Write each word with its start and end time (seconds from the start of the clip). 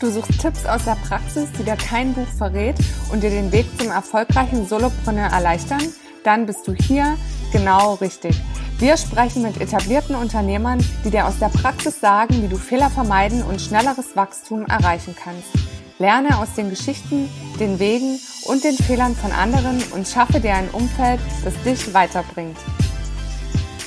Du 0.00 0.10
suchst 0.10 0.40
Tipps 0.40 0.64
aus 0.64 0.86
der 0.86 0.96
Praxis, 1.06 1.50
die 1.58 1.62
dir 1.62 1.76
kein 1.76 2.14
Buch 2.14 2.26
verrät 2.38 2.74
und 3.12 3.22
dir 3.22 3.28
den 3.28 3.52
Weg 3.52 3.66
zum 3.78 3.90
erfolgreichen 3.90 4.66
Solopreneur 4.66 5.26
erleichtern? 5.26 5.82
Dann 6.24 6.46
bist 6.46 6.66
du 6.66 6.72
hier 6.72 7.18
genau 7.52 7.94
richtig. 7.94 8.34
Wir 8.78 8.96
sprechen 8.96 9.42
mit 9.42 9.60
etablierten 9.60 10.16
Unternehmern, 10.16 10.82
die 11.04 11.10
dir 11.10 11.26
aus 11.26 11.38
der 11.38 11.48
Praxis 11.48 12.00
sagen, 12.00 12.42
wie 12.42 12.48
du 12.48 12.56
Fehler 12.56 12.88
vermeiden 12.88 13.42
und 13.42 13.60
schnelleres 13.60 14.16
Wachstum 14.16 14.64
erreichen 14.64 15.14
kannst. 15.22 15.50
Lerne 15.98 16.38
aus 16.38 16.54
den 16.54 16.70
Geschichten, 16.70 17.28
den 17.58 17.78
Wegen 17.78 18.18
und 18.46 18.64
den 18.64 18.76
Fehlern 18.76 19.14
von 19.14 19.32
anderen 19.32 19.82
und 19.92 20.08
schaffe 20.08 20.40
dir 20.40 20.54
ein 20.54 20.70
Umfeld, 20.70 21.20
das 21.44 21.52
dich 21.62 21.92
weiterbringt. 21.92 22.56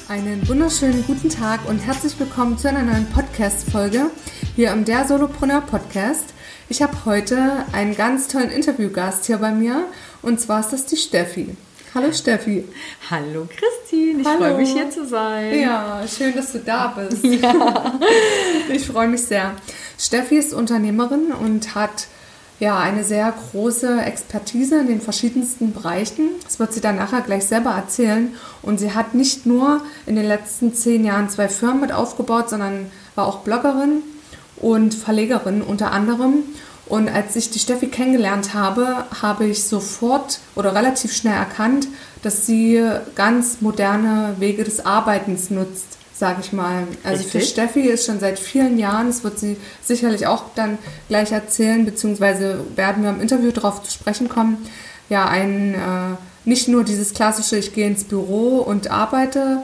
Einen 0.10 0.48
wunderschönen 0.48 1.04
guten 1.08 1.30
Tag 1.30 1.68
und 1.68 1.80
herzlich 1.80 2.20
willkommen 2.20 2.56
zu 2.56 2.70
einer 2.70 2.84
neuen 2.84 3.08
Podcast-Folge 3.08 4.12
hier 4.56 4.72
im 4.72 4.86
Der 4.86 5.08
Solopreneur 5.08 5.62
Podcast. 5.62 6.26
Ich 6.70 6.84
habe 6.84 7.06
heute 7.06 7.66
einen 7.72 7.96
ganz 7.96 8.28
tollen 8.28 8.52
Interviewgast 8.52 9.26
hier 9.26 9.38
bei 9.38 9.52
mir 9.52 9.86
und 10.22 10.40
zwar 10.40 10.60
ist 10.60 10.70
das 10.70 10.86
die 10.86 10.96
Steffi. 10.96 11.56
Hallo 11.96 12.12
Steffi. 12.12 12.64
Hallo 13.10 13.48
Christine, 13.48 14.22
ich 14.22 14.28
freue 14.28 14.58
mich 14.58 14.72
hier 14.72 14.92
zu 14.92 15.08
sein. 15.08 15.60
Ja, 15.60 16.04
schön, 16.08 16.36
dass 16.36 16.52
du 16.52 16.60
da 16.60 16.88
bist. 16.88 17.24
Ja. 17.24 18.00
Ich 18.70 18.88
freue 18.88 19.08
mich 19.08 19.24
sehr. 19.24 19.56
Steffi 19.98 20.38
ist 20.38 20.54
Unternehmerin 20.54 21.32
und 21.32 21.74
hat 21.74 22.08
ja 22.60 22.78
eine 22.78 23.04
sehr 23.04 23.34
große 23.52 24.02
Expertise 24.02 24.80
in 24.80 24.88
den 24.88 25.02
verschiedensten 25.02 25.74
Bereichen. 25.74 26.30
Das 26.44 26.60
wird 26.60 26.74
sie 26.74 26.82
dann 26.82 26.96
nachher 26.96 27.22
gleich 27.22 27.46
selber 27.46 27.72
erzählen. 27.72 28.36
Und 28.62 28.80
sie 28.80 28.94
hat 28.94 29.16
nicht 29.16 29.46
nur 29.46 29.82
in 30.06 30.16
den 30.16 30.26
letzten 30.26 30.74
zehn 30.74 31.04
Jahren 31.04 31.30
zwei 31.30 31.50
Firmen 31.50 31.82
mit 31.82 31.92
aufgebaut, 31.92 32.50
sondern 32.50 32.92
war 33.16 33.28
auch 33.28 33.40
Bloggerin 33.40 34.04
und 34.64 34.94
Verlegerin 34.94 35.62
unter 35.62 35.92
anderem 35.92 36.44
und 36.86 37.10
als 37.10 37.36
ich 37.36 37.50
die 37.50 37.60
Steffi 37.60 37.88
kennengelernt 37.88 38.54
habe, 38.54 39.06
habe 39.22 39.46
ich 39.46 39.64
sofort 39.64 40.40
oder 40.56 40.76
relativ 40.76 41.14
schnell 41.14 41.36
erkannt, 41.36 41.88
dass 42.24 42.46
sie 42.46 42.84
ganz 43.16 43.62
moderne 43.62 44.36
Wege 44.40 44.64
des 44.64 44.86
Arbeitens 44.86 45.50
nutzt, 45.50 45.98
sage 46.14 46.42
ich 46.42 46.52
mal. 46.52 46.88
Also 47.04 47.24
Richtig. 47.24 47.32
für 47.32 47.48
Steffi 47.48 47.82
ist 47.82 48.06
schon 48.06 48.20
seit 48.20 48.38
vielen 48.38 48.78
Jahren, 48.78 49.08
das 49.08 49.24
wird 49.24 49.40
sie 49.40 49.58
sicherlich 49.82 50.28
auch 50.28 50.44
dann 50.56 50.78
gleich 51.08 51.32
erzählen, 51.32 51.86
beziehungsweise 51.86 52.60
werden 52.76 53.04
wir 53.04 53.12
im 53.12 53.22
Interview 53.22 53.52
darauf 53.52 53.82
zu 53.84 53.92
sprechen 53.92 54.28
kommen, 54.28 54.58
ja, 55.10 55.28
ein, 55.28 55.74
äh, 55.74 55.78
nicht 56.46 56.68
nur 56.68 56.84
dieses 56.84 57.14
klassische, 57.14 57.58
ich 57.58 57.74
gehe 57.74 57.88
ins 57.88 58.04
Büro 58.04 58.58
und 58.58 58.92
arbeite 58.92 59.64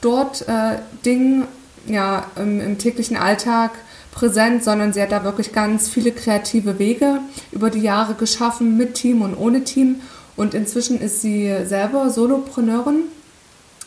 dort 0.00 0.48
äh, 0.48 0.78
Ding, 1.04 1.44
ja, 1.86 2.26
im, 2.36 2.60
im 2.60 2.78
täglichen 2.78 3.16
Alltag 3.16 3.72
präsent, 4.12 4.64
sondern 4.64 4.92
sie 4.92 5.02
hat 5.02 5.12
da 5.12 5.24
wirklich 5.24 5.52
ganz 5.52 5.88
viele 5.88 6.12
kreative 6.12 6.78
Wege 6.78 7.20
über 7.52 7.70
die 7.70 7.80
Jahre 7.80 8.14
geschaffen, 8.14 8.76
mit 8.76 8.94
Team 8.94 9.22
und 9.22 9.36
ohne 9.36 9.64
Team. 9.64 10.00
Und 10.36 10.54
inzwischen 10.54 11.00
ist 11.00 11.20
sie 11.20 11.54
selber 11.64 12.10
Solopreneurin. 12.10 13.04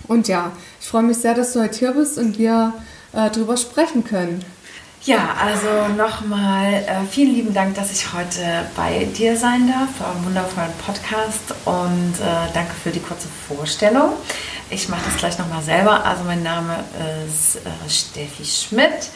Und 0.07 0.27
ja, 0.27 0.51
ich 0.79 0.87
freue 0.87 1.03
mich 1.03 1.17
sehr, 1.17 1.33
dass 1.33 1.53
du 1.53 1.61
heute 1.61 1.79
hier 1.79 1.91
bist 1.93 2.17
und 2.17 2.37
wir 2.37 2.73
äh, 3.13 3.29
darüber 3.29 3.57
sprechen 3.57 4.03
können. 4.03 4.43
Ja, 5.05 5.35
also 5.37 5.93
nochmal 5.97 6.75
äh, 6.75 7.05
vielen 7.09 7.35
lieben 7.35 7.53
Dank, 7.53 7.75
dass 7.75 7.91
ich 7.91 8.13
heute 8.13 8.65
bei 8.75 9.03
dir 9.03 9.35
sein 9.35 9.67
darf, 9.67 9.89
einen 10.09 10.25
wundervollen 10.25 10.71
Podcast 10.85 11.53
und 11.65 12.13
äh, 12.21 12.53
danke 12.53 12.71
für 12.81 12.89
die 12.89 13.01
kurze 13.01 13.27
Vorstellung. 13.47 14.13
Ich 14.69 14.87
mache 14.87 15.01
das 15.05 15.17
gleich 15.17 15.37
nochmal 15.37 15.61
selber. 15.61 16.05
Also 16.05 16.23
mein 16.23 16.41
Name 16.41 16.85
ist 17.27 17.57
äh, 17.57 17.89
Steffi 17.89 18.45
Schmidt. 18.45 19.09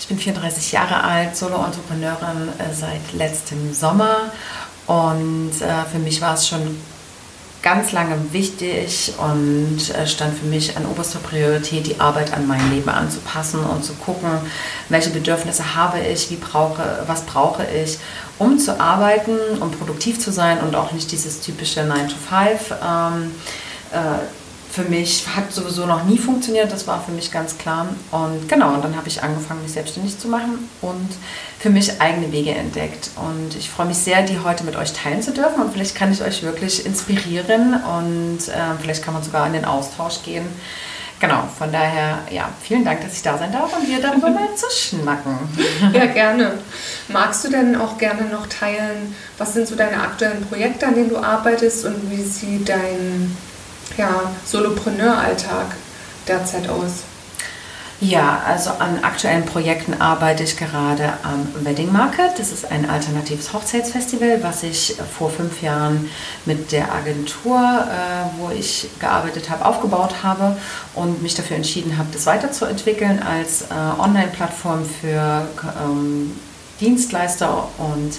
Ich 0.00 0.08
bin 0.08 0.18
34 0.18 0.72
Jahre 0.72 1.04
alt, 1.04 1.36
Solo-Entrepreneurin 1.36 2.48
äh, 2.58 2.74
seit 2.74 3.12
letztem 3.12 3.74
Sommer 3.74 4.32
und 4.86 5.52
äh, 5.60 5.84
für 5.92 5.98
mich 5.98 6.22
war 6.22 6.34
es 6.34 6.48
schon 6.48 6.78
ganz 7.62 7.92
lange 7.92 8.32
wichtig 8.32 9.12
und 9.18 9.94
äh, 9.94 10.06
stand 10.06 10.38
für 10.38 10.46
mich 10.46 10.74
an 10.78 10.86
oberster 10.86 11.18
Priorität, 11.18 11.86
die 11.86 12.00
Arbeit 12.00 12.32
an 12.32 12.48
mein 12.48 12.70
Leben 12.70 12.88
anzupassen 12.88 13.60
und 13.60 13.84
zu 13.84 13.92
gucken, 13.92 14.30
welche 14.88 15.10
Bedürfnisse 15.10 15.74
habe 15.74 16.00
ich, 16.00 16.30
wie 16.30 16.36
brauche, 16.36 17.04
was 17.06 17.26
brauche 17.26 17.66
ich, 17.66 17.98
um 18.38 18.58
zu 18.58 18.80
arbeiten, 18.80 19.36
um 19.60 19.70
produktiv 19.70 20.18
zu 20.18 20.32
sein 20.32 20.60
und 20.60 20.76
auch 20.76 20.92
nicht 20.92 21.12
dieses 21.12 21.40
typische 21.40 21.84
9 21.84 22.08
to 22.08 22.16
5. 22.16 22.74
Ähm, 22.82 23.34
äh, 23.92 23.96
für 24.70 24.82
mich 24.84 25.26
hat 25.34 25.52
sowieso 25.52 25.84
noch 25.84 26.04
nie 26.04 26.16
funktioniert, 26.16 26.70
das 26.70 26.86
war 26.86 27.02
für 27.02 27.10
mich 27.10 27.32
ganz 27.32 27.58
klar. 27.58 27.88
Und 28.12 28.48
genau, 28.48 28.74
und 28.74 28.84
dann 28.84 28.96
habe 28.96 29.08
ich 29.08 29.22
angefangen, 29.22 29.62
mich 29.62 29.72
selbstständig 29.72 30.18
zu 30.18 30.28
machen 30.28 30.68
und 30.80 31.08
für 31.58 31.70
mich 31.70 32.00
eigene 32.00 32.30
Wege 32.30 32.52
entdeckt. 32.52 33.10
Und 33.16 33.56
ich 33.56 33.68
freue 33.68 33.86
mich 33.86 33.98
sehr, 33.98 34.22
die 34.22 34.38
heute 34.38 34.62
mit 34.62 34.76
euch 34.76 34.92
teilen 34.92 35.22
zu 35.22 35.32
dürfen. 35.32 35.60
Und 35.60 35.72
vielleicht 35.72 35.96
kann 35.96 36.12
ich 36.12 36.22
euch 36.22 36.42
wirklich 36.44 36.86
inspirieren 36.86 37.74
und 37.82 38.48
äh, 38.48 38.78
vielleicht 38.80 39.02
kann 39.02 39.14
man 39.14 39.24
sogar 39.24 39.46
in 39.48 39.54
den 39.54 39.64
Austausch 39.64 40.22
gehen. 40.22 40.46
Genau, 41.18 41.42
von 41.58 41.70
daher, 41.70 42.20
ja, 42.30 42.48
vielen 42.62 42.84
Dank, 42.84 43.02
dass 43.02 43.12
ich 43.12 43.22
da 43.22 43.36
sein 43.36 43.52
darf 43.52 43.76
und 43.76 43.86
wir 43.88 44.00
darüber 44.00 44.30
mal 44.30 44.54
zu 44.54 44.66
schnacken. 44.70 45.36
Ja, 45.92 46.06
gerne. 46.06 46.58
Magst 47.08 47.44
du 47.44 47.50
denn 47.50 47.74
auch 47.74 47.98
gerne 47.98 48.22
noch 48.28 48.46
teilen, 48.46 49.14
was 49.36 49.52
sind 49.52 49.66
so 49.66 49.74
deine 49.74 50.00
aktuellen 50.00 50.46
Projekte, 50.46 50.86
an 50.86 50.94
denen 50.94 51.10
du 51.10 51.18
arbeitest 51.18 51.84
und 51.84 52.10
wie 52.10 52.22
sieht 52.22 52.68
dein 52.68 53.36
ja, 53.96 54.30
Solopreneur-Alltag 54.44 55.66
derzeit 56.26 56.68
aus? 56.68 57.04
Ja, 58.02 58.42
also 58.46 58.70
an 58.70 59.04
aktuellen 59.04 59.44
Projekten 59.44 60.00
arbeite 60.00 60.42
ich 60.42 60.56
gerade 60.56 61.12
am 61.22 61.46
Wedding 61.66 61.92
Market. 61.92 62.38
Das 62.38 62.50
ist 62.50 62.70
ein 62.72 62.88
alternatives 62.88 63.52
Hochzeitsfestival, 63.52 64.42
was 64.42 64.62
ich 64.62 64.96
vor 65.18 65.28
fünf 65.28 65.60
Jahren 65.60 66.08
mit 66.46 66.72
der 66.72 66.90
Agentur, 66.94 67.58
äh, 67.58 68.38
wo 68.38 68.50
ich 68.58 68.88
gearbeitet 69.00 69.50
habe, 69.50 69.66
aufgebaut 69.66 70.14
habe 70.22 70.56
und 70.94 71.22
mich 71.22 71.34
dafür 71.34 71.56
entschieden 71.56 71.98
habe, 71.98 72.08
das 72.10 72.24
weiterzuentwickeln 72.24 73.22
als 73.22 73.62
äh, 73.62 74.00
Online-Plattform 74.00 74.86
für 74.86 75.46
ähm, 75.84 76.32
Dienstleister 76.80 77.68
und 77.76 78.14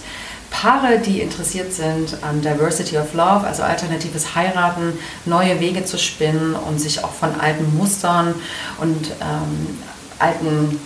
Paare, 0.52 1.00
die 1.00 1.22
interessiert 1.22 1.74
sind 1.74 2.18
an 2.22 2.42
Diversity 2.42 2.98
of 2.98 3.14
Love, 3.14 3.48
also 3.48 3.64
alternatives 3.64 4.36
Heiraten, 4.36 4.94
neue 5.26 5.60
Wege 5.60 5.86
zu 5.86 5.98
spinnen 5.98 6.54
und 6.54 6.80
sich 6.80 7.04
auch 7.04 7.14
von 7.14 7.40
alten 7.40 7.76
Mustern 7.76 8.36
und 8.80 9.12
ähm, 9.22 9.80
alten 10.20 10.80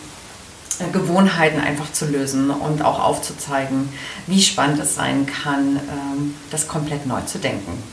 äh, 0.80 0.90
Gewohnheiten 0.94 1.60
einfach 1.60 1.92
zu 1.92 2.06
lösen 2.06 2.52
und 2.52 2.84
auch 2.84 3.00
aufzuzeigen, 3.00 3.90
wie 4.28 4.42
spannend 4.42 4.80
es 4.80 4.96
sein 4.96 5.26
kann, 5.26 5.78
ähm, 5.78 6.36
das 6.52 6.68
komplett 6.68 7.06
neu 7.06 7.22
zu 7.22 7.40
denken. 7.40 7.84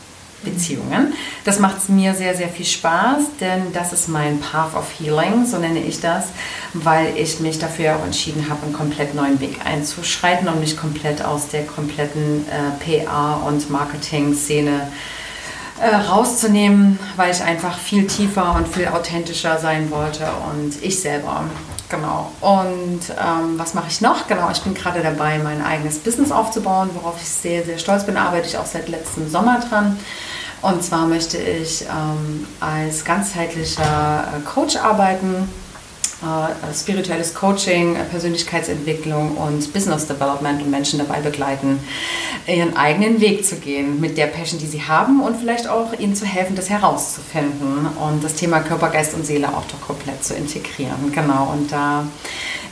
Beziehungen. 0.44 1.14
Das 1.44 1.58
macht 1.58 1.88
mir 1.88 2.14
sehr, 2.14 2.34
sehr 2.36 2.48
viel 2.48 2.66
Spaß, 2.66 3.22
denn 3.40 3.72
das 3.72 3.92
ist 3.92 4.08
mein 4.08 4.40
Path 4.40 4.74
of 4.74 4.86
Healing, 4.98 5.46
so 5.46 5.58
nenne 5.58 5.80
ich 5.80 6.00
das, 6.00 6.26
weil 6.72 7.16
ich 7.16 7.40
mich 7.40 7.58
dafür 7.58 7.96
auch 7.96 8.04
entschieden 8.04 8.46
habe, 8.48 8.64
einen 8.64 8.72
komplett 8.72 9.14
neuen 9.14 9.40
Weg 9.40 9.64
einzuschreiten 9.64 10.48
und 10.48 10.60
mich 10.60 10.76
komplett 10.76 11.24
aus 11.24 11.48
der 11.48 11.64
kompletten 11.64 12.44
äh, 12.48 12.84
PR- 12.84 13.46
und 13.46 13.70
Marketing-Szene 13.70 14.88
äh, 15.80 15.96
rauszunehmen, 15.96 16.98
weil 17.16 17.32
ich 17.32 17.42
einfach 17.42 17.78
viel 17.78 18.06
tiefer 18.06 18.54
und 18.54 18.68
viel 18.68 18.88
authentischer 18.88 19.58
sein 19.58 19.90
wollte 19.90 20.26
und 20.52 20.82
ich 20.82 21.00
selber. 21.00 21.44
Genau. 21.92 22.32
Und 22.40 23.00
ähm, 23.10 23.58
was 23.58 23.74
mache 23.74 23.88
ich 23.88 24.00
noch? 24.00 24.26
Genau, 24.26 24.50
ich 24.50 24.62
bin 24.62 24.72
gerade 24.72 25.02
dabei, 25.02 25.38
mein 25.38 25.62
eigenes 25.62 25.98
Business 25.98 26.32
aufzubauen, 26.32 26.88
worauf 26.94 27.20
ich 27.20 27.28
sehr, 27.28 27.64
sehr 27.64 27.78
stolz 27.78 28.06
bin. 28.06 28.16
Arbeite 28.16 28.48
ich 28.48 28.56
auch 28.56 28.64
seit 28.64 28.88
letztem 28.88 29.30
Sommer 29.30 29.60
dran. 29.68 29.98
Und 30.62 30.82
zwar 30.82 31.06
möchte 31.06 31.36
ich 31.36 31.82
ähm, 31.82 32.46
als 32.60 33.04
ganzheitlicher 33.04 33.82
äh, 33.82 34.40
Coach 34.40 34.76
arbeiten, 34.76 35.50
spirituelles 36.72 37.34
Coaching, 37.34 37.96
Persönlichkeitsentwicklung 38.10 39.36
und 39.36 39.72
Business 39.72 40.06
Development 40.06 40.62
und 40.62 40.70
Menschen 40.70 40.98
dabei 40.98 41.20
begleiten, 41.20 41.80
ihren 42.46 42.76
eigenen 42.76 43.20
Weg 43.20 43.44
zu 43.44 43.56
gehen 43.56 44.00
mit 44.00 44.16
der 44.16 44.26
Passion, 44.26 44.60
die 44.60 44.66
sie 44.66 44.82
haben 44.82 45.20
und 45.20 45.36
vielleicht 45.36 45.68
auch 45.68 45.92
ihnen 45.98 46.14
zu 46.14 46.24
helfen, 46.24 46.54
das 46.56 46.70
herauszufinden 46.70 47.86
und 48.00 48.22
das 48.22 48.34
Thema 48.34 48.60
Körper, 48.60 48.90
Geist 48.90 49.14
und 49.14 49.26
Seele 49.26 49.48
auch 49.48 49.64
doch 49.66 49.80
komplett 49.80 50.24
zu 50.24 50.34
integrieren. 50.34 51.12
Genau, 51.12 51.50
und 51.52 51.72
da 51.72 52.06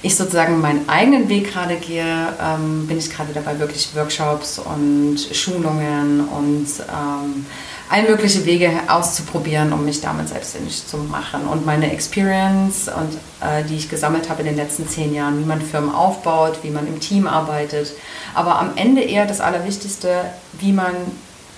ich 0.02 0.17
sozusagen 0.17 0.61
meinen 0.61 0.88
eigenen 0.88 1.29
Weg 1.29 1.52
gerade 1.52 1.76
gehe, 1.76 2.29
ähm, 2.43 2.87
bin 2.87 2.99
ich 2.99 3.11
gerade 3.11 3.32
dabei, 3.35 3.58
wirklich 3.58 3.94
Workshops 3.94 4.58
und 4.58 5.19
Schulungen 5.32 6.26
und 6.29 6.67
ähm, 6.88 7.47
all 7.91 8.05
mögliche 8.05 8.47
Wege 8.47 8.70
auszuprobieren, 8.88 9.73
um 9.73 9.85
mich 9.85 10.00
damit 10.00 10.29
selbstständig 10.29 10.87
zu 10.87 10.97
machen. 10.97 11.47
Und 11.47 11.67
meine 11.67 11.93
Experience, 11.93 12.88
und, 12.88 13.14
äh, 13.47 13.64
die 13.64 13.76
ich 13.76 13.91
gesammelt 13.91 14.31
habe 14.31 14.41
in 14.41 14.47
den 14.47 14.56
letzten 14.56 14.88
zehn 14.88 15.12
Jahren, 15.12 15.38
wie 15.41 15.44
man 15.44 15.61
Firmen 15.61 15.93
aufbaut, 15.93 16.61
wie 16.62 16.70
man 16.70 16.87
im 16.87 17.00
Team 17.00 17.26
arbeitet, 17.26 17.93
aber 18.35 18.58
am 18.58 18.76
Ende 18.76 19.02
eher 19.02 19.26
das 19.26 19.41
Allerwichtigste, 19.41 20.25
wie 20.61 20.73
man 20.73 20.94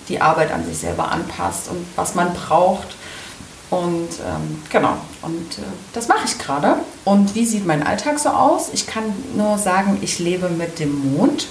die 0.08 0.20
Arbeit 0.20 0.52
an 0.52 0.64
sich 0.64 0.78
selber 0.78 1.12
anpasst 1.12 1.68
und 1.68 1.86
was 1.94 2.14
man 2.14 2.32
braucht 2.34 2.96
und 3.72 4.10
ähm, 4.20 4.62
genau, 4.68 4.98
und 5.22 5.58
äh, 5.58 5.62
das 5.94 6.06
mache 6.06 6.26
ich 6.26 6.36
gerade. 6.36 6.76
Und 7.06 7.34
wie 7.34 7.46
sieht 7.46 7.64
mein 7.64 7.82
Alltag 7.82 8.18
so 8.18 8.28
aus? 8.28 8.68
Ich 8.74 8.86
kann 8.86 9.04
nur 9.34 9.56
sagen, 9.56 9.96
ich 10.02 10.18
lebe 10.18 10.50
mit 10.50 10.78
dem 10.78 11.14
Mond 11.14 11.48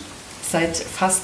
seit 0.52 0.78
fast 0.78 1.24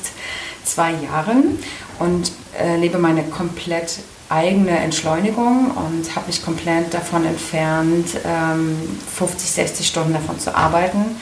zwei 0.65 0.93
Jahren 0.93 1.59
und 1.99 2.31
äh, 2.59 2.77
lebe 2.77 2.97
meine 2.97 3.21
komplett 3.25 3.99
eigene 4.29 4.71
Entschleunigung 4.71 5.69
und 5.69 6.15
habe 6.15 6.25
mich 6.25 6.43
komplett 6.43 6.91
davon 6.91 7.27
entfernt, 7.27 8.07
ähm, 8.25 8.75
50, 9.15 9.51
60 9.51 9.87
Stunden 9.87 10.13
davon 10.13 10.39
zu 10.39 10.55
arbeiten. 10.55 11.15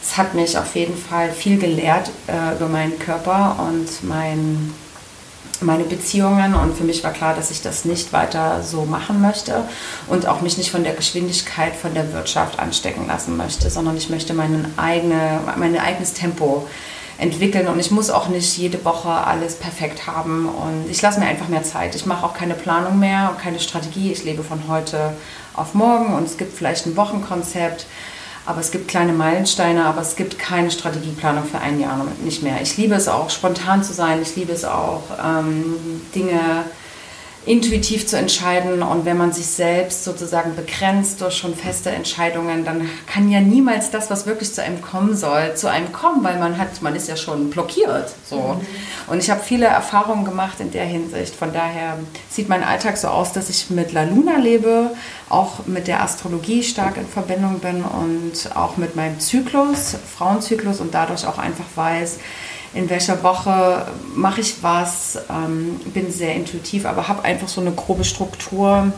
Es 0.00 0.16
hat 0.16 0.34
mich 0.34 0.56
auf 0.56 0.76
jeden 0.76 0.96
Fall 0.96 1.32
viel 1.32 1.58
gelehrt 1.58 2.12
äh, 2.28 2.54
über 2.54 2.68
meinen 2.68 2.96
Körper 3.00 3.56
und 3.68 4.04
mein 4.08 4.72
meine 5.62 5.84
Beziehungen 5.84 6.54
und 6.54 6.76
für 6.76 6.84
mich 6.84 7.02
war 7.04 7.12
klar, 7.12 7.34
dass 7.34 7.50
ich 7.50 7.62
das 7.62 7.84
nicht 7.84 8.12
weiter 8.12 8.62
so 8.62 8.84
machen 8.84 9.20
möchte 9.20 9.64
und 10.06 10.26
auch 10.26 10.40
mich 10.40 10.58
nicht 10.58 10.70
von 10.70 10.84
der 10.84 10.94
Geschwindigkeit 10.94 11.74
von 11.74 11.94
der 11.94 12.12
Wirtschaft 12.12 12.58
anstecken 12.58 13.06
lassen 13.06 13.36
möchte, 13.36 13.70
sondern 13.70 13.96
ich 13.96 14.10
möchte 14.10 14.34
meinen 14.34 14.72
eigene, 14.76 15.40
mein 15.56 15.78
eigenes 15.78 16.12
Tempo 16.12 16.66
entwickeln 17.18 17.66
und 17.68 17.78
ich 17.78 17.90
muss 17.90 18.10
auch 18.10 18.28
nicht 18.28 18.56
jede 18.58 18.84
Woche 18.84 19.08
alles 19.08 19.56
perfekt 19.56 20.06
haben 20.06 20.48
und 20.48 20.90
ich 20.90 21.00
lasse 21.00 21.18
mir 21.18 21.26
einfach 21.26 21.48
mehr 21.48 21.62
Zeit. 21.62 21.94
Ich 21.94 22.04
mache 22.04 22.24
auch 22.26 22.34
keine 22.34 22.54
Planung 22.54 22.98
mehr 22.98 23.30
und 23.30 23.38
keine 23.38 23.58
Strategie. 23.58 24.12
Ich 24.12 24.24
lebe 24.24 24.42
von 24.42 24.68
heute 24.68 25.14
auf 25.54 25.72
morgen 25.74 26.14
und 26.14 26.24
es 26.24 26.36
gibt 26.36 26.56
vielleicht 26.56 26.86
ein 26.86 26.96
Wochenkonzept 26.96 27.86
aber 28.46 28.60
es 28.60 28.70
gibt 28.70 28.88
kleine 28.88 29.12
Meilensteine, 29.12 29.84
aber 29.84 30.00
es 30.00 30.16
gibt 30.16 30.38
keine 30.38 30.70
Strategieplanung 30.70 31.44
für 31.44 31.58
ein 31.58 31.80
Jahr 31.80 32.06
nicht 32.24 32.42
mehr. 32.42 32.62
Ich 32.62 32.76
liebe 32.76 32.94
es 32.94 33.08
auch, 33.08 33.28
spontan 33.28 33.82
zu 33.82 33.92
sein. 33.92 34.22
Ich 34.22 34.36
liebe 34.36 34.52
es 34.52 34.64
auch, 34.64 35.02
ähm, 35.22 36.00
Dinge 36.14 36.64
intuitiv 37.46 38.08
zu 38.08 38.18
entscheiden 38.18 38.82
und 38.82 39.04
wenn 39.04 39.16
man 39.16 39.32
sich 39.32 39.46
selbst 39.46 40.02
sozusagen 40.02 40.56
begrenzt 40.56 41.20
durch 41.20 41.36
schon 41.36 41.54
feste 41.54 41.90
Entscheidungen, 41.90 42.64
dann 42.64 42.90
kann 43.06 43.30
ja 43.30 43.40
niemals 43.40 43.92
das, 43.92 44.10
was 44.10 44.26
wirklich 44.26 44.52
zu 44.52 44.62
einem 44.62 44.82
kommen 44.82 45.16
soll, 45.16 45.54
zu 45.54 45.70
einem 45.70 45.92
kommen, 45.92 46.24
weil 46.24 46.38
man 46.40 46.58
hat, 46.58 46.82
man 46.82 46.96
ist 46.96 47.08
ja 47.08 47.16
schon 47.16 47.50
blockiert. 47.50 48.12
So. 48.28 48.36
Mhm. 48.36 48.66
Und 49.06 49.18
ich 49.22 49.30
habe 49.30 49.40
viele 49.44 49.66
Erfahrungen 49.66 50.24
gemacht 50.24 50.58
in 50.58 50.72
der 50.72 50.84
Hinsicht. 50.84 51.36
Von 51.36 51.52
daher 51.52 51.98
sieht 52.28 52.48
mein 52.48 52.64
Alltag 52.64 52.96
so 52.96 53.08
aus, 53.08 53.32
dass 53.32 53.48
ich 53.48 53.70
mit 53.70 53.92
La 53.92 54.02
Luna 54.02 54.38
lebe, 54.38 54.90
auch 55.28 55.66
mit 55.66 55.86
der 55.86 56.02
Astrologie 56.02 56.64
stark 56.64 56.96
in 56.96 57.06
Verbindung 57.06 57.60
bin 57.60 57.84
und 57.84 58.56
auch 58.56 58.76
mit 58.76 58.96
meinem 58.96 59.20
Zyklus, 59.20 59.96
Frauenzyklus 60.16 60.80
und 60.80 60.94
dadurch 60.94 61.24
auch 61.24 61.38
einfach 61.38 61.66
weiß, 61.76 62.18
in 62.74 62.90
welcher 62.90 63.22
Woche 63.22 63.86
mache 64.14 64.40
ich 64.40 64.62
was, 64.62 65.18
ähm, 65.30 65.80
bin 65.94 66.10
sehr 66.10 66.34
intuitiv, 66.34 66.86
aber 66.86 67.08
habe 67.08 67.24
einfach 67.24 67.48
so 67.48 67.60
eine 67.60 67.72
grobe 67.72 68.04
Struktur, 68.04 68.92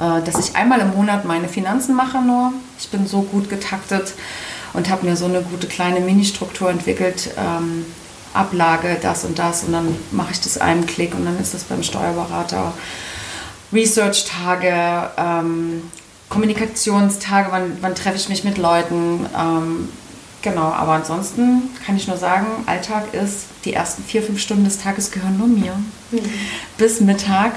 äh, 0.00 0.22
dass 0.22 0.38
ich 0.38 0.56
einmal 0.56 0.80
im 0.80 0.94
Monat 0.94 1.24
meine 1.24 1.48
Finanzen 1.48 1.94
mache 1.94 2.18
nur. 2.18 2.52
Ich 2.78 2.88
bin 2.88 3.06
so 3.06 3.22
gut 3.22 3.48
getaktet 3.48 4.14
und 4.72 4.90
habe 4.90 5.06
mir 5.06 5.16
so 5.16 5.26
eine 5.26 5.42
gute 5.42 5.66
kleine 5.66 6.00
Mini-Struktur 6.00 6.70
entwickelt. 6.70 7.30
Ähm, 7.36 7.86
Ablage, 8.34 8.96
das 9.00 9.24
und 9.24 9.38
das 9.38 9.64
und 9.64 9.72
dann 9.72 9.96
mache 10.12 10.32
ich 10.32 10.40
das 10.40 10.58
einen 10.58 10.86
Klick 10.86 11.14
und 11.14 11.24
dann 11.24 11.38
ist 11.40 11.54
das 11.54 11.64
beim 11.64 11.82
Steuerberater. 11.82 12.72
Research-Tage, 13.72 15.10
ähm, 15.16 15.82
Kommunikationstage, 16.28 17.48
wann, 17.50 17.78
wann 17.80 17.94
treffe 17.94 18.16
ich 18.16 18.28
mich 18.28 18.44
mit 18.44 18.58
Leuten, 18.58 19.26
ähm, 19.36 19.88
Genau, 20.42 20.72
aber 20.72 20.92
ansonsten 20.92 21.70
kann 21.84 21.96
ich 21.96 22.06
nur 22.06 22.16
sagen, 22.16 22.46
Alltag 22.66 23.12
ist, 23.12 23.46
die 23.64 23.74
ersten 23.74 24.04
vier, 24.04 24.22
fünf 24.22 24.40
Stunden 24.40 24.64
des 24.64 24.78
Tages 24.78 25.10
gehören 25.10 25.36
nur 25.36 25.48
mir. 25.48 25.74
Mhm. 26.10 26.20
Bis 26.76 27.00
Mittag. 27.00 27.52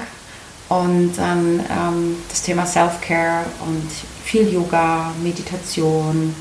Und 0.68 1.12
dann 1.16 1.60
ähm, 1.60 2.16
das 2.30 2.42
Thema 2.42 2.64
Self-Care 2.64 3.44
und 3.66 3.88
viel 4.24 4.50
Yoga, 4.52 5.12
Meditation, 5.22 6.34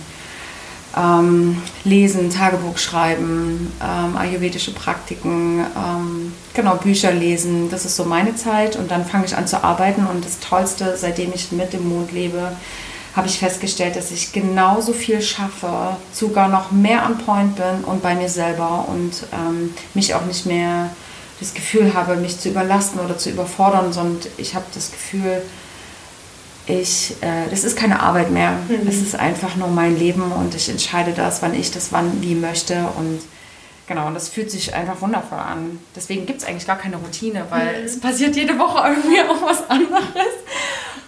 ähm, 0.96 1.62
Lesen, 1.84 2.30
Tagebuch 2.30 2.78
schreiben, 2.78 3.72
ähm, 3.82 4.18
ayurvedische 4.18 4.74
Praktiken, 4.74 5.60
ähm, 5.60 6.34
genau, 6.54 6.76
Bücher 6.76 7.12
lesen. 7.12 7.70
Das 7.70 7.86
ist 7.86 7.96
so 7.96 8.06
meine 8.06 8.36
Zeit. 8.36 8.78
Und 8.78 8.90
dann 8.90 9.06
fange 9.06 9.26
ich 9.26 9.36
an 9.36 9.48
zu 9.48 9.64
arbeiten. 9.64 10.06
Und 10.06 10.26
das 10.26 10.40
Tollste, 10.40 10.96
seitdem 10.98 11.34
ich 11.34 11.52
mit 11.52 11.74
dem 11.74 11.88
Mond 11.90 12.12
lebe, 12.12 12.54
habe 13.16 13.28
ich 13.28 13.40
festgestellt, 13.40 13.96
dass 13.96 14.12
ich 14.12 14.32
genauso 14.32 14.94
viel 14.94 15.22
schaffe, 15.22 15.98
sogar 16.14 16.48
noch 16.48 16.72
mehr 16.72 17.06
on 17.06 17.18
point 17.18 17.56
bin 17.56 17.84
und 17.86 18.02
bei 18.02 18.16
mir 18.16 18.30
selber 18.30 18.86
und 18.88 19.24
ähm, 19.34 19.74
mich 19.94 20.16
auch 20.16 20.26
nicht 20.26 20.46
mehr 20.46 20.90
das 21.40 21.54
Gefühl 21.54 21.94
habe, 21.94 22.16
mich 22.16 22.40
zu 22.40 22.50
überlasten 22.50 23.00
oder 23.00 23.18
zu 23.18 23.30
überfordern, 23.30 23.92
sondern 23.92 24.20
ich 24.38 24.56
habe 24.56 24.66
das 24.74 24.92
Gefühl, 24.92 25.42
ich, 26.68 27.16
äh, 27.22 27.50
das 27.50 27.64
ist 27.64 27.76
keine 27.76 28.00
Arbeit 28.00 28.32
mehr. 28.32 28.52
Mhm. 28.68 28.88
Es 28.88 29.02
ist 29.02 29.16
einfach 29.16 29.56
nur 29.56 29.68
mein 29.68 29.98
Leben 29.98 30.32
und 30.32 30.56
ich 30.56 30.70
entscheide 30.70 31.12
das, 31.12 31.42
wann 31.42 31.54
ich 31.54 31.72
das 31.72 31.92
wann 31.92 32.22
wie 32.22 32.36
möchte 32.36 32.88
und 32.98 33.22
Genau, 33.88 34.08
und 34.08 34.14
das 34.14 34.30
fühlt 34.30 34.50
sich 34.50 34.74
einfach 34.74 35.02
wundervoll 35.02 35.40
an. 35.40 35.78
Deswegen 35.94 36.26
gibt 36.26 36.40
es 36.40 36.48
eigentlich 36.48 36.66
gar 36.66 36.78
keine 36.78 36.96
Routine, 36.96 37.46
weil 37.50 37.82
mhm. 37.82 37.86
es 37.86 38.00
passiert 38.00 38.38
jede 38.38 38.58
Woche 38.58 38.88
irgendwie 38.88 39.22
auch 39.22 39.42
was 39.42 39.70
anderes. 39.70 40.06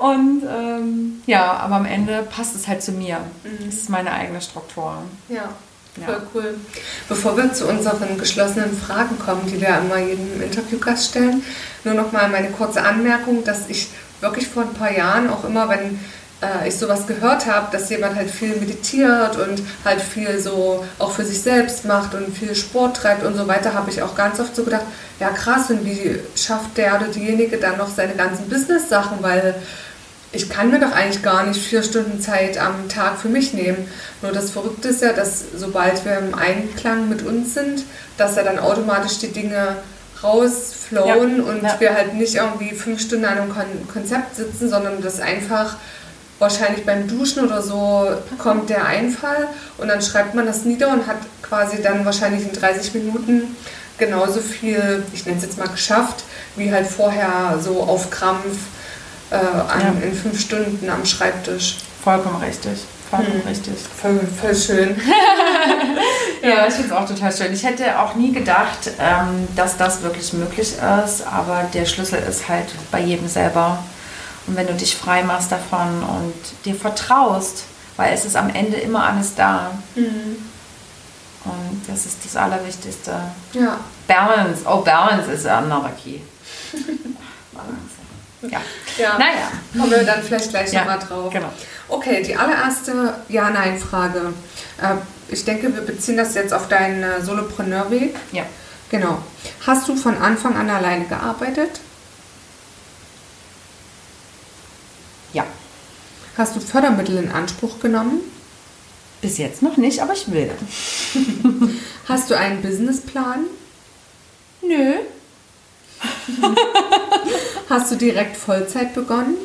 Und 0.04 0.44
ähm, 0.44 1.22
ja, 1.28 1.54
aber 1.54 1.76
am 1.76 1.86
Ende 1.86 2.24
passt 2.24 2.58
es 2.58 2.68
halt 2.68 2.84
zu 2.84 2.92
mir. 2.92 3.20
Mhm. 3.46 3.66
Das 3.68 3.76
ist 3.76 3.90
meine 3.90 4.12
eigene 4.12 4.42
Struktur. 4.42 4.98
Ja. 5.30 5.48
Voll 5.96 6.14
ja. 6.14 6.22
cool. 6.34 6.56
Bevor 7.08 7.38
wir 7.38 7.54
zu 7.54 7.70
unseren 7.70 8.18
geschlossenen 8.18 8.76
Fragen 8.76 9.18
kommen, 9.18 9.44
die 9.48 9.62
wir 9.62 9.78
immer 9.78 10.00
jedem 10.00 10.42
Interviewgast 10.42 11.12
stellen, 11.12 11.42
nur 11.86 11.94
noch 11.94 12.12
mal 12.12 12.28
meine 12.28 12.50
kurze 12.50 12.84
Anmerkung, 12.84 13.46
dass 13.46 13.70
ich 13.70 13.92
wirklich 14.20 14.50
vor 14.50 14.64
ein 14.64 14.74
paar 14.74 14.92
Jahren 14.92 15.30
auch 15.30 15.46
immer, 15.46 15.70
wenn 15.70 15.98
äh, 16.42 16.68
ich 16.68 16.76
sowas 16.76 17.08
gehört 17.08 17.46
habe, 17.46 17.72
dass 17.72 17.90
jemand 17.90 18.16
halt 18.16 18.30
viel 18.30 18.58
meditiert 18.58 19.38
und 19.38 19.62
halt 19.86 20.02
viel 20.02 20.38
so 20.38 20.84
auch 21.00 21.12
für 21.12 21.24
sich 21.24 21.42
selbst 21.42 21.86
macht 21.86 22.14
und 22.14 22.38
viel 22.38 22.54
Sport 22.56 22.98
treibt 22.98 23.24
und 23.24 23.38
so 23.38 23.48
weiter, 23.48 23.74
habe 23.74 23.90
ich 23.90 24.02
auch 24.02 24.16
ganz 24.16 24.42
oft 24.42 24.54
so 24.54 24.66
gedacht, 24.66 24.86
ja 25.22 25.30
krass, 25.30 25.70
und 25.70 25.86
wie 25.86 26.20
schafft 26.36 26.76
der 26.76 26.98
oder 26.98 27.08
diejenige 27.08 27.56
dann 27.56 27.78
noch 27.78 27.88
seine 27.88 28.16
ganzen 28.16 28.50
Business-Sachen, 28.50 29.20
weil 29.22 29.56
ich 30.34 30.50
kann 30.50 30.72
mir 30.72 30.80
doch 30.80 30.92
eigentlich 30.92 31.22
gar 31.22 31.46
nicht 31.46 31.62
vier 31.62 31.84
Stunden 31.84 32.20
Zeit 32.20 32.58
am 32.58 32.90
Tag 32.90 33.20
für 33.20 33.30
mich 33.30 33.54
nehmen. 33.54 33.88
Nur 34.22 34.32
das 34.32 34.50
Verrückte 34.50 34.90
ist 34.90 35.04
ja, 35.04 35.14
dass 35.14 35.44
sobald 35.56 36.04
wir 36.06 36.18
im 36.18 36.34
Einklang 36.34 37.08
mit 37.08 37.22
uns 37.24 37.54
sind, 37.54 37.84
dass 38.18 38.36
ja 38.36 38.44
dann 38.44 38.58
automatisch 38.58 39.20
die 39.20 39.32
Dinge 39.32 39.78
rausflowen 40.24 41.38
ja, 41.38 41.44
und 41.44 41.64
ja. 41.64 41.80
wir 41.80 41.94
halt 41.94 42.16
nicht 42.16 42.36
irgendwie 42.36 42.74
fünf 42.74 43.02
Stunden 43.02 43.26
an 43.26 43.38
einem 43.38 43.88
Konzept 43.88 44.36
sitzen, 44.36 44.70
sondern 44.70 45.02
das 45.02 45.20
einfach 45.20 45.76
wahrscheinlich 46.40 46.86
beim 46.86 47.08
Duschen 47.08 47.46
oder 47.46 47.62
so 47.62 48.10
kommt 48.40 48.70
der 48.70 48.86
Einfall 48.86 49.48
und 49.78 49.88
dann 49.88 50.02
schreibt 50.02 50.34
man 50.34 50.46
das 50.46 50.66
nieder 50.66 50.90
und 50.90 51.06
hat 51.08 51.18
quasi 51.42 51.82
dann 51.82 52.06
wahrscheinlich 52.06 52.44
in 52.44 52.54
30 52.54 52.96
Minuten 52.96 53.56
genauso 53.98 54.40
viel, 54.40 55.04
ich 55.14 55.26
nenne 55.26 55.38
es 55.38 55.44
jetzt 55.44 55.60
mal 55.60 55.68
geschafft, 55.68 56.24
wie 56.56 56.72
halt 56.72 56.88
vorher 56.88 57.60
so 57.62 57.84
auf 57.84 58.10
Krampf 58.10 58.58
äh, 59.34 59.72
an, 59.72 60.00
ja. 60.00 60.08
in 60.08 60.14
fünf 60.14 60.40
Stunden 60.40 60.90
am 60.90 61.06
Schreibtisch. 61.06 61.78
Vollkommen 62.04 62.42
richtig. 62.42 62.80
Vollkommen 63.10 63.42
hm. 63.42 63.48
richtig. 63.48 63.76
Voll, 64.02 64.20
voll 64.42 64.56
schön. 64.56 65.00
ja, 66.42 66.68
ich 66.68 66.74
finde 66.74 66.90
es 66.90 66.92
auch 66.92 67.08
total 67.08 67.32
schön. 67.32 67.54
Ich 67.54 67.64
hätte 67.64 68.00
auch 68.00 68.16
nie 68.16 68.32
gedacht, 68.32 68.92
ähm, 69.00 69.48
dass 69.56 69.78
das 69.78 70.02
wirklich 70.02 70.34
möglich 70.34 70.74
ist, 71.06 71.28
aber 71.28 71.66
der 71.74 71.86
Schlüssel 71.86 72.20
ist 72.20 72.48
halt 72.50 72.68
bei 72.92 73.00
jedem 73.00 73.28
selber 73.28 73.80
und 74.46 74.58
wenn 74.58 74.68
du 74.68 74.74
dich 74.74 74.96
frei 74.96 75.24
machst 75.24 75.52
davon 75.52 76.04
und 76.04 76.34
dir 76.66 76.76
vertraust, 76.76 77.64
weil 77.96 78.14
es 78.14 78.26
ist 78.26 78.36
am 78.36 78.50
Ende 78.50 78.78
immer 78.78 79.06
alles 79.06 79.36
da. 79.36 79.72
Mhm. 79.96 80.38
Und 81.46 81.82
das 81.88 82.06
ist 82.06 82.26
das 82.26 82.36
Allerwichtigste. 82.36 83.14
Ja. 83.54 83.80
Balance. 84.08 84.64
Oh, 84.66 84.82
Balance 84.82 85.32
ist 85.32 85.46
another 85.46 85.92
key. 85.92 86.20
Balance. 87.54 87.93
Ja. 88.50 88.62
ja. 88.98 89.18
Naja. 89.18 89.52
Kommen 89.78 89.92
wir 89.92 90.04
dann 90.04 90.24
vielleicht 90.24 90.50
gleich 90.50 90.72
ja, 90.72 90.82
nochmal 90.82 91.00
drauf. 91.00 91.34
Genau. 91.34 91.52
Okay, 91.88 92.24
die 92.24 92.36
allererste 92.36 93.16
Ja-Nein-Frage. 93.30 94.34
Äh, 94.82 94.96
ich 95.30 95.46
denke, 95.46 95.74
wir 95.74 95.82
beziehen 95.82 96.18
das 96.18 96.36
jetzt 96.36 96.54
auf 96.54 96.68
deinen 96.68 97.04
äh, 97.04 97.22
Solopreneur-Weg. 97.22 98.16
Ja. 98.32 98.46
Genau. 98.90 99.20
Hast 99.66 99.88
du 99.88 99.96
von 99.96 100.18
Anfang 100.18 100.56
an 100.56 100.70
alleine 100.70 101.06
gearbeitet? 101.06 101.80
Ja. 105.34 105.46
Hast 106.38 106.56
du 106.56 106.60
Fördermittel 106.60 107.18
in 107.18 107.32
Anspruch 107.32 107.80
genommen? 107.80 108.22
Bis 109.22 109.38
jetzt 109.38 109.62
noch 109.62 109.78
nicht, 109.78 110.02
aber 110.02 110.14
ich 110.14 110.32
will. 110.32 110.52
Hast 112.08 112.30
du 112.30 112.38
einen 112.38 112.62
Businessplan? 112.62 113.46
Nö. 114.62 114.96
Hast 117.70 117.92
du 117.92 117.96
direkt 117.96 118.38
Vollzeit 118.38 118.94
begonnen? 118.94 119.36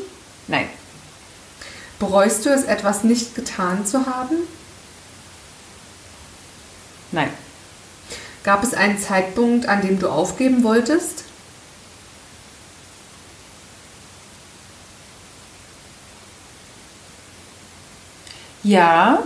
Nein. 0.46 0.68
Bereust 1.98 2.46
du 2.46 2.50
es, 2.50 2.64
etwas 2.64 3.04
nicht 3.04 3.34
getan 3.34 3.86
zu 3.86 4.06
haben? 4.06 4.36
Nein. 7.10 7.30
Gab 8.44 8.62
es 8.62 8.74
einen 8.74 8.98
Zeitpunkt, 8.98 9.66
an 9.66 9.82
dem 9.82 9.98
du 9.98 10.08
aufgeben 10.08 10.62
wolltest? 10.62 11.24
Ja. 18.62 19.22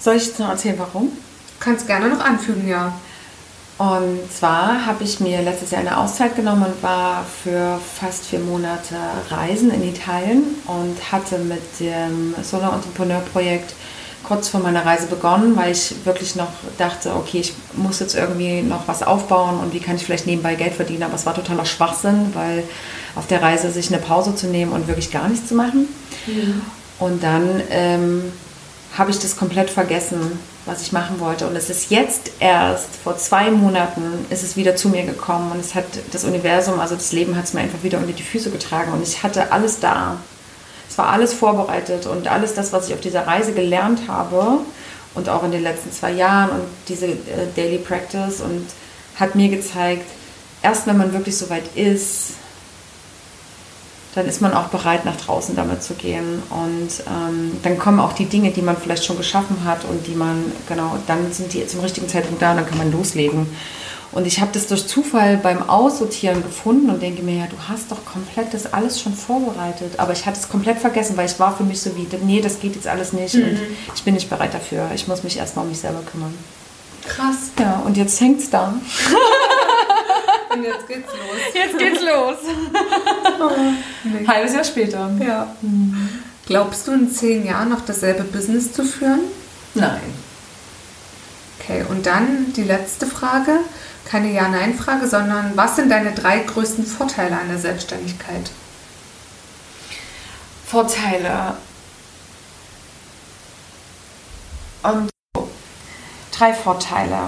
Soll 0.00 0.16
ich 0.16 0.26
jetzt 0.26 0.38
noch 0.38 0.50
erzählen, 0.50 0.78
warum? 0.78 1.08
Du 1.08 1.64
kannst 1.64 1.86
gerne 1.86 2.08
noch 2.08 2.24
anfügen, 2.24 2.68
ja. 2.68 2.98
Und 3.82 4.20
zwar 4.32 4.86
habe 4.86 5.02
ich 5.02 5.18
mir 5.18 5.42
letztes 5.42 5.72
Jahr 5.72 5.80
eine 5.80 5.98
Auszeit 5.98 6.36
genommen 6.36 6.66
und 6.66 6.82
war 6.84 7.26
für 7.42 7.80
fast 7.98 8.26
vier 8.26 8.38
Monate 8.38 8.94
reisen 9.28 9.72
in 9.72 9.82
Italien 9.82 10.44
und 10.66 11.10
hatte 11.10 11.38
mit 11.38 11.80
dem 11.80 12.32
Solar 12.44 12.74
Entrepreneur 12.74 13.18
Projekt 13.32 13.74
kurz 14.22 14.48
vor 14.48 14.60
meiner 14.60 14.86
Reise 14.86 15.06
begonnen, 15.06 15.56
weil 15.56 15.72
ich 15.72 15.96
wirklich 16.04 16.36
noch 16.36 16.52
dachte, 16.78 17.12
okay, 17.16 17.40
ich 17.40 17.54
muss 17.74 17.98
jetzt 17.98 18.14
irgendwie 18.14 18.62
noch 18.62 18.86
was 18.86 19.02
aufbauen 19.02 19.58
und 19.58 19.74
wie 19.74 19.80
kann 19.80 19.96
ich 19.96 20.04
vielleicht 20.04 20.28
nebenbei 20.28 20.54
Geld 20.54 20.74
verdienen. 20.74 21.02
Aber 21.02 21.14
es 21.14 21.26
war 21.26 21.34
totaler 21.34 21.64
Schwachsinn, 21.64 22.30
weil 22.34 22.62
auf 23.16 23.26
der 23.26 23.42
Reise 23.42 23.72
sich 23.72 23.92
eine 23.92 24.00
Pause 24.00 24.36
zu 24.36 24.46
nehmen 24.46 24.70
und 24.70 24.86
wirklich 24.86 25.10
gar 25.10 25.28
nichts 25.28 25.48
zu 25.48 25.56
machen. 25.56 25.88
Mhm. 26.28 26.62
Und 27.00 27.24
dann 27.24 27.60
ähm, 27.68 28.32
habe 28.96 29.10
ich 29.10 29.18
das 29.18 29.36
komplett 29.36 29.70
vergessen, 29.70 30.38
was 30.64 30.82
ich 30.82 30.92
machen 30.92 31.18
wollte. 31.20 31.46
Und 31.46 31.56
es 31.56 31.70
ist 31.70 31.90
jetzt 31.90 32.32
erst, 32.38 32.88
vor 33.02 33.16
zwei 33.16 33.50
Monaten, 33.50 34.26
ist 34.30 34.42
es 34.42 34.56
wieder 34.56 34.76
zu 34.76 34.88
mir 34.88 35.04
gekommen. 35.04 35.52
Und 35.52 35.60
es 35.60 35.74
hat 35.74 35.84
das 36.12 36.24
Universum, 36.24 36.78
also 36.80 36.94
das 36.94 37.12
Leben 37.12 37.36
hat 37.36 37.44
es 37.44 37.54
mir 37.54 37.60
einfach 37.60 37.82
wieder 37.82 37.98
unter 37.98 38.12
die 38.12 38.22
Füße 38.22 38.50
getragen. 38.50 38.92
Und 38.92 39.02
ich 39.02 39.22
hatte 39.22 39.52
alles 39.52 39.80
da. 39.80 40.18
Es 40.88 40.98
war 40.98 41.08
alles 41.08 41.32
vorbereitet 41.32 42.06
und 42.06 42.28
alles 42.28 42.54
das, 42.54 42.72
was 42.72 42.88
ich 42.88 42.94
auf 42.94 43.00
dieser 43.00 43.26
Reise 43.26 43.52
gelernt 43.52 44.02
habe 44.08 44.58
und 45.14 45.28
auch 45.28 45.42
in 45.42 45.50
den 45.50 45.62
letzten 45.62 45.90
zwei 45.90 46.12
Jahren 46.12 46.50
und 46.50 46.64
diese 46.88 47.06
äh, 47.06 47.16
Daily 47.56 47.78
Practice 47.78 48.40
und 48.40 48.66
hat 49.18 49.34
mir 49.34 49.48
gezeigt, 49.48 50.04
erst 50.62 50.86
wenn 50.86 50.98
man 50.98 51.12
wirklich 51.12 51.36
so 51.36 51.48
weit 51.50 51.64
ist, 51.76 52.32
dann 54.14 54.26
ist 54.26 54.42
man 54.42 54.52
auch 54.52 54.66
bereit, 54.66 55.04
nach 55.04 55.16
draußen 55.16 55.56
damit 55.56 55.82
zu 55.82 55.94
gehen. 55.94 56.42
Und 56.50 57.04
ähm, 57.06 57.52
dann 57.62 57.78
kommen 57.78 57.98
auch 57.98 58.12
die 58.12 58.26
Dinge, 58.26 58.50
die 58.50 58.62
man 58.62 58.76
vielleicht 58.76 59.04
schon 59.04 59.16
geschaffen 59.16 59.64
hat 59.64 59.84
und 59.84 60.06
die 60.06 60.14
man, 60.14 60.52
genau, 60.68 60.98
dann 61.06 61.32
sind 61.32 61.52
die 61.52 61.66
zum 61.66 61.80
richtigen 61.80 62.08
Zeitpunkt 62.08 62.42
da 62.42 62.50
und 62.50 62.58
dann 62.58 62.66
kann 62.66 62.78
man 62.78 62.92
loslegen. 62.92 63.46
Und 64.12 64.26
ich 64.26 64.40
habe 64.40 64.50
das 64.52 64.66
durch 64.66 64.86
Zufall 64.86 65.38
beim 65.38 65.70
Aussortieren 65.70 66.42
gefunden 66.42 66.90
und 66.90 67.02
denke 67.02 67.22
mir, 67.22 67.36
ja, 67.36 67.46
du 67.46 67.56
hast 67.66 67.90
doch 67.90 68.04
komplett 68.04 68.52
das 68.52 68.70
alles 68.70 69.00
schon 69.00 69.14
vorbereitet. 69.14 69.94
Aber 69.98 70.12
ich 70.12 70.26
hatte 70.26 70.38
es 70.38 70.50
komplett 70.50 70.78
vergessen, 70.78 71.16
weil 71.16 71.24
ich 71.24 71.40
war 71.40 71.56
für 71.56 71.64
mich 71.64 71.80
so 71.80 71.96
wie, 71.96 72.06
nee, 72.22 72.42
das 72.42 72.60
geht 72.60 72.74
jetzt 72.74 72.86
alles 72.86 73.14
nicht 73.14 73.34
mhm. 73.34 73.44
und 73.44 73.58
ich 73.94 74.02
bin 74.02 74.12
nicht 74.12 74.28
bereit 74.28 74.52
dafür. 74.52 74.90
Ich 74.94 75.08
muss 75.08 75.22
mich 75.22 75.38
erstmal 75.38 75.64
um 75.64 75.70
mich 75.70 75.80
selber 75.80 76.02
kümmern. 76.02 76.34
Krass. 77.06 77.50
Ja, 77.58 77.82
und 77.86 77.96
jetzt 77.96 78.20
hängt 78.20 78.40
es 78.40 78.50
da. 78.50 78.74
und 80.54 80.62
jetzt 80.62 80.88
geht's 80.88 81.12
los. 81.12 81.54
Jetzt 81.54 81.78
geht's 81.78 82.00
los. 82.00 82.36
oh, 83.40 84.28
Halbes 84.28 84.54
Jahr 84.54 84.64
später. 84.64 85.10
Ja. 85.20 85.56
Mhm. 85.62 86.08
Glaubst 86.46 86.86
du 86.86 86.92
in 86.92 87.10
zehn 87.10 87.46
Jahren 87.46 87.68
noch 87.68 87.84
dasselbe 87.84 88.24
Business 88.24 88.72
zu 88.72 88.84
führen? 88.84 89.20
Nein. 89.74 90.00
Okay, 91.58 91.84
und 91.88 92.06
dann 92.06 92.52
die 92.54 92.64
letzte 92.64 93.06
Frage 93.06 93.60
keine 94.04 94.32
Ja-Nein-Frage, 94.32 95.06
sondern 95.08 95.52
was 95.56 95.76
sind 95.76 95.90
deine 95.90 96.12
drei 96.12 96.40
größten 96.40 96.84
Vorteile 96.84 97.38
an 97.38 97.48
der 97.48 97.58
Selbstständigkeit? 97.58 98.50
Vorteile. 100.66 101.54
Und 104.82 105.11
drei 106.42 106.54
Vorteile. 106.54 107.18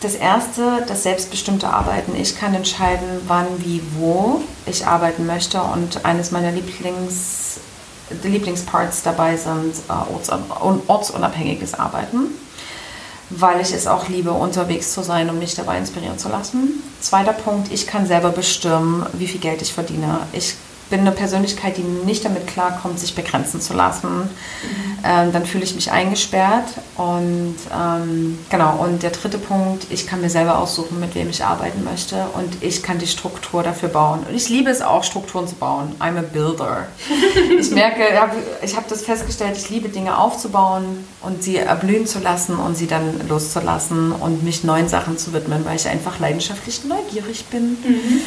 Das 0.00 0.14
erste, 0.14 0.84
das 0.86 1.02
selbstbestimmte 1.02 1.68
Arbeiten. 1.68 2.14
Ich 2.14 2.38
kann 2.38 2.54
entscheiden, 2.54 3.08
wann, 3.26 3.46
wie, 3.58 3.82
wo 3.98 4.42
ich 4.64 4.86
arbeiten 4.86 5.26
möchte. 5.26 5.60
Und 5.60 6.04
eines 6.04 6.30
meiner 6.30 6.52
Lieblings, 6.52 7.58
Lieblingsparts 8.22 9.02
dabei 9.02 9.36
sind 9.36 9.74
äh, 9.88 10.88
ortsunabhängiges 10.88 11.74
Arbeiten 11.74 12.28
weil 13.32 13.60
ich 13.60 13.72
es 13.72 13.86
auch 13.86 14.08
liebe, 14.08 14.32
unterwegs 14.32 14.92
zu 14.92 15.02
sein 15.02 15.30
und 15.30 15.38
mich 15.38 15.54
dabei 15.54 15.78
inspirieren 15.78 16.18
zu 16.18 16.28
lassen. 16.28 16.82
Zweiter 17.00 17.32
Punkt, 17.32 17.72
ich 17.72 17.86
kann 17.86 18.04
selber 18.04 18.30
bestimmen, 18.30 19.06
wie 19.12 19.28
viel 19.28 19.38
Geld 19.38 19.62
ich 19.62 19.72
verdiene. 19.72 20.18
Ich 20.32 20.56
bin 20.90 21.00
eine 21.00 21.12
Persönlichkeit, 21.12 21.76
die 21.76 21.82
nicht 21.82 22.24
damit 22.24 22.46
klarkommt, 22.46 22.98
sich 22.98 23.14
begrenzen 23.14 23.60
zu 23.60 23.72
lassen. 23.72 24.08
Mhm. 24.08 24.98
Ähm, 25.02 25.32
dann 25.32 25.46
fühle 25.46 25.64
ich 25.64 25.74
mich 25.74 25.90
eingesperrt. 25.90 26.66
Und 26.96 27.56
ähm, 27.74 28.38
genau, 28.50 28.76
und 28.84 29.02
der 29.02 29.10
dritte 29.10 29.38
Punkt, 29.38 29.86
ich 29.90 30.06
kann 30.06 30.20
mir 30.20 30.28
selber 30.28 30.58
aussuchen, 30.58 31.00
mit 31.00 31.14
wem 31.14 31.30
ich 31.30 31.44
arbeiten 31.44 31.84
möchte. 31.84 32.26
Und 32.34 32.62
ich 32.62 32.82
kann 32.82 32.98
die 32.98 33.06
Struktur 33.06 33.62
dafür 33.62 33.88
bauen. 33.88 34.20
Und 34.28 34.34
ich 34.34 34.48
liebe 34.48 34.68
es 34.68 34.82
auch, 34.82 35.04
Strukturen 35.04 35.48
zu 35.48 35.54
bauen. 35.54 35.94
I'm 36.00 36.18
a 36.18 36.22
builder. 36.22 36.88
ich 37.58 37.70
merke, 37.70 38.02
ich 38.62 38.76
habe 38.76 38.86
das 38.88 39.02
festgestellt, 39.02 39.56
ich 39.56 39.70
liebe 39.70 39.88
Dinge 39.88 40.18
aufzubauen 40.18 41.06
und 41.22 41.42
sie 41.42 41.56
erblühen 41.56 42.06
zu 42.06 42.18
lassen 42.18 42.56
und 42.56 42.76
sie 42.76 42.86
dann 42.86 43.28
loszulassen 43.28 44.12
und 44.12 44.42
mich 44.42 44.64
neuen 44.64 44.88
Sachen 44.88 45.16
zu 45.16 45.32
widmen, 45.32 45.64
weil 45.64 45.76
ich 45.76 45.88
einfach 45.88 46.18
leidenschaftlich 46.18 46.84
neugierig 46.84 47.46
bin. 47.46 47.78
Mhm. 47.82 48.20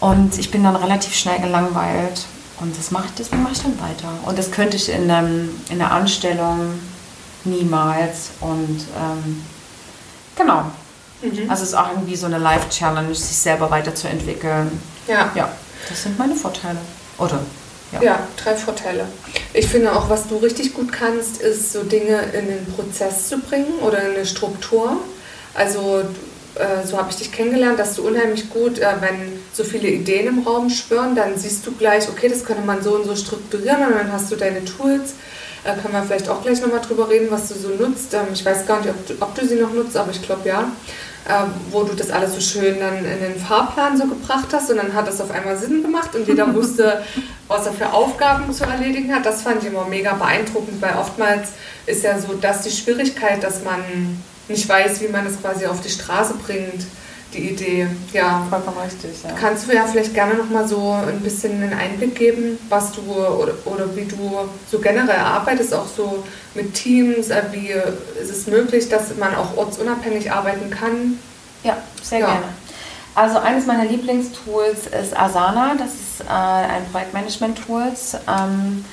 Und 0.00 0.38
ich 0.38 0.50
bin 0.50 0.64
dann 0.64 0.76
relativ 0.76 1.14
schnell 1.14 1.40
gelangweilt. 1.40 2.24
Und 2.60 2.76
das 2.76 2.90
mache 2.90 3.06
ich, 3.06 3.14
deswegen 3.14 3.42
mache 3.42 3.52
ich 3.52 3.62
dann 3.62 3.78
weiter. 3.80 4.08
Und 4.26 4.38
das 4.38 4.50
könnte 4.50 4.76
ich 4.76 4.90
in, 4.90 5.10
einem, 5.10 5.50
in 5.70 5.78
der 5.78 5.92
Anstellung 5.92 6.78
niemals. 7.44 8.30
Und 8.40 8.84
ähm, 8.96 9.42
genau. 10.36 10.64
Mhm. 11.22 11.50
Also 11.50 11.62
es 11.62 11.70
ist 11.70 11.74
auch 11.74 11.90
irgendwie 11.90 12.16
so 12.16 12.26
eine 12.26 12.38
Life-Challenge, 12.38 13.14
sich 13.14 13.36
selber 13.36 13.70
weiterzuentwickeln. 13.70 14.80
Ja. 15.06 15.30
Ja, 15.34 15.50
das 15.88 16.02
sind 16.02 16.18
meine 16.18 16.34
Vorteile. 16.34 16.78
Oder? 17.18 17.40
Ja. 17.92 18.02
ja, 18.02 18.18
drei 18.36 18.54
Vorteile. 18.54 19.06
Ich 19.52 19.66
finde 19.66 19.92
auch, 19.94 20.08
was 20.08 20.28
du 20.28 20.36
richtig 20.36 20.74
gut 20.74 20.92
kannst, 20.92 21.40
ist 21.40 21.72
so 21.72 21.82
Dinge 21.82 22.20
in 22.32 22.46
den 22.46 22.66
Prozess 22.72 23.28
zu 23.28 23.38
bringen 23.38 23.80
oder 23.80 24.00
in 24.02 24.14
eine 24.14 24.26
Struktur. 24.26 24.96
Also 25.54 26.04
äh, 26.56 26.86
so 26.86 26.98
habe 26.98 27.10
ich 27.10 27.16
dich 27.16 27.32
kennengelernt, 27.32 27.78
dass 27.78 27.94
du 27.94 28.06
unheimlich 28.06 28.50
gut, 28.50 28.78
äh, 28.78 28.94
wenn 29.00 29.40
so 29.52 29.64
viele 29.64 29.88
Ideen 29.88 30.26
im 30.26 30.38
Raum 30.40 30.70
schwören, 30.70 31.14
dann 31.14 31.36
siehst 31.36 31.66
du 31.66 31.72
gleich, 31.72 32.08
okay, 32.08 32.28
das 32.28 32.44
könnte 32.44 32.64
man 32.64 32.82
so 32.82 32.94
und 32.94 33.04
so 33.04 33.14
strukturieren 33.14 33.86
und 33.86 33.94
dann 33.94 34.12
hast 34.12 34.30
du 34.30 34.36
deine 34.36 34.64
Tools. 34.64 35.14
Da 35.62 35.74
können 35.74 35.92
wir 35.92 36.02
vielleicht 36.02 36.28
auch 36.28 36.42
gleich 36.42 36.60
nochmal 36.60 36.80
drüber 36.80 37.08
reden, 37.08 37.28
was 37.30 37.48
du 37.48 37.54
so 37.54 37.68
nutzt. 37.68 38.14
Ähm, 38.14 38.28
ich 38.32 38.44
weiß 38.44 38.66
gar 38.66 38.80
nicht, 38.80 38.90
ob 38.90 39.06
du, 39.06 39.14
ob 39.20 39.34
du 39.34 39.46
sie 39.46 39.56
noch 39.56 39.72
nutzt, 39.72 39.96
aber 39.96 40.10
ich 40.10 40.22
glaube 40.22 40.48
ja. 40.48 40.70
Ähm, 41.28 41.52
wo 41.70 41.82
du 41.82 41.94
das 41.94 42.10
alles 42.10 42.34
so 42.34 42.40
schön 42.40 42.80
dann 42.80 43.04
in 43.04 43.20
den 43.20 43.38
Fahrplan 43.38 43.96
so 43.96 44.06
gebracht 44.06 44.48
hast 44.52 44.70
und 44.70 44.78
dann 44.78 44.94
hat 44.94 45.06
das 45.06 45.20
auf 45.20 45.30
einmal 45.30 45.56
Sinn 45.58 45.82
gemacht 45.82 46.14
und 46.14 46.26
jeder 46.26 46.52
wusste, 46.54 47.02
was 47.46 47.66
er 47.66 47.74
für 47.74 47.92
Aufgaben 47.92 48.50
zu 48.54 48.64
erledigen 48.64 49.14
hat. 49.14 49.26
Das 49.26 49.42
fand 49.42 49.62
ich 49.62 49.68
immer 49.68 49.84
mega 49.84 50.14
beeindruckend, 50.14 50.80
weil 50.80 50.96
oftmals 50.96 51.50
ist 51.84 52.04
ja 52.04 52.18
so, 52.18 52.32
dass 52.32 52.62
die 52.62 52.70
Schwierigkeit, 52.70 53.42
dass 53.42 53.62
man 53.62 53.82
nicht 54.50 54.68
weiß, 54.68 55.00
wie 55.00 55.08
man 55.08 55.26
es 55.26 55.40
quasi 55.40 55.66
auf 55.66 55.80
die 55.80 55.88
Straße 55.88 56.34
bringt, 56.34 56.84
die 57.32 57.50
Idee. 57.50 57.86
Ja, 58.12 58.46
vollkommen 58.50 58.78
richtig. 58.78 59.22
Ja. 59.22 59.30
Kannst 59.38 59.68
du 59.68 59.74
ja 59.74 59.86
vielleicht 59.86 60.14
gerne 60.14 60.34
noch 60.34 60.50
mal 60.50 60.66
so 60.66 60.92
ein 60.92 61.20
bisschen 61.20 61.62
einen 61.62 61.72
Einblick 61.72 62.16
geben, 62.16 62.58
was 62.68 62.92
du 62.92 63.02
oder, 63.02 63.54
oder 63.64 63.96
wie 63.96 64.04
du 64.04 64.48
so 64.70 64.78
generell 64.80 65.20
arbeitest, 65.20 65.72
auch 65.74 65.86
so 65.86 66.24
mit 66.54 66.74
Teams, 66.74 67.30
äh, 67.30 67.42
wie 67.52 67.72
ist 68.20 68.30
es 68.30 68.46
möglich, 68.46 68.88
dass 68.88 69.16
man 69.16 69.34
auch 69.34 69.56
ortsunabhängig 69.56 70.32
arbeiten 70.32 70.70
kann? 70.70 71.18
Ja, 71.62 71.76
sehr 72.02 72.18
ja. 72.20 72.26
gerne. 72.26 72.46
Also 73.14 73.38
eines 73.38 73.66
meiner 73.66 73.84
Lieblingstools 73.84 74.86
ist 74.86 75.18
Asana, 75.18 75.74
das 75.76 75.88
ist 75.88 76.20
äh, 76.28 76.32
ein 76.32 76.84
Projektmanagement-Tool. 76.92 77.92
Ähm, 78.28 78.84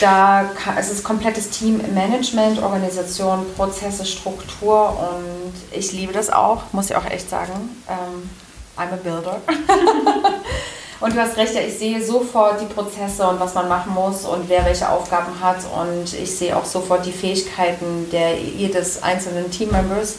da 0.00 0.50
kann, 0.56 0.76
es 0.76 0.90
ist 0.90 1.04
komplettes 1.04 1.50
Teammanagement, 1.50 2.62
Organisation, 2.62 3.46
Prozesse, 3.56 4.04
Struktur 4.04 4.90
und 4.90 5.52
ich 5.78 5.92
liebe 5.92 6.12
das 6.12 6.30
auch, 6.30 6.64
muss 6.72 6.90
ich 6.90 6.96
auch 6.96 7.06
echt 7.06 7.30
sagen. 7.30 7.52
Ähm, 7.88 8.30
I'm 8.76 8.92
a 8.92 8.96
builder. 8.96 9.40
und 11.00 11.14
du 11.14 11.20
hast 11.20 11.36
recht, 11.36 11.54
ja, 11.54 11.60
ich 11.60 11.78
sehe 11.78 12.04
sofort 12.04 12.60
die 12.60 12.66
Prozesse 12.66 13.26
und 13.26 13.38
was 13.38 13.54
man 13.54 13.68
machen 13.68 13.94
muss 13.94 14.24
und 14.24 14.48
wer 14.48 14.64
welche 14.64 14.88
Aufgaben 14.88 15.40
hat 15.40 15.58
und 15.80 16.12
ich 16.12 16.36
sehe 16.36 16.56
auch 16.56 16.64
sofort 16.64 17.06
die 17.06 17.12
Fähigkeiten 17.12 18.08
der, 18.10 18.38
jedes 18.38 19.02
einzelnen 19.02 19.50
Teammembers. 19.50 20.16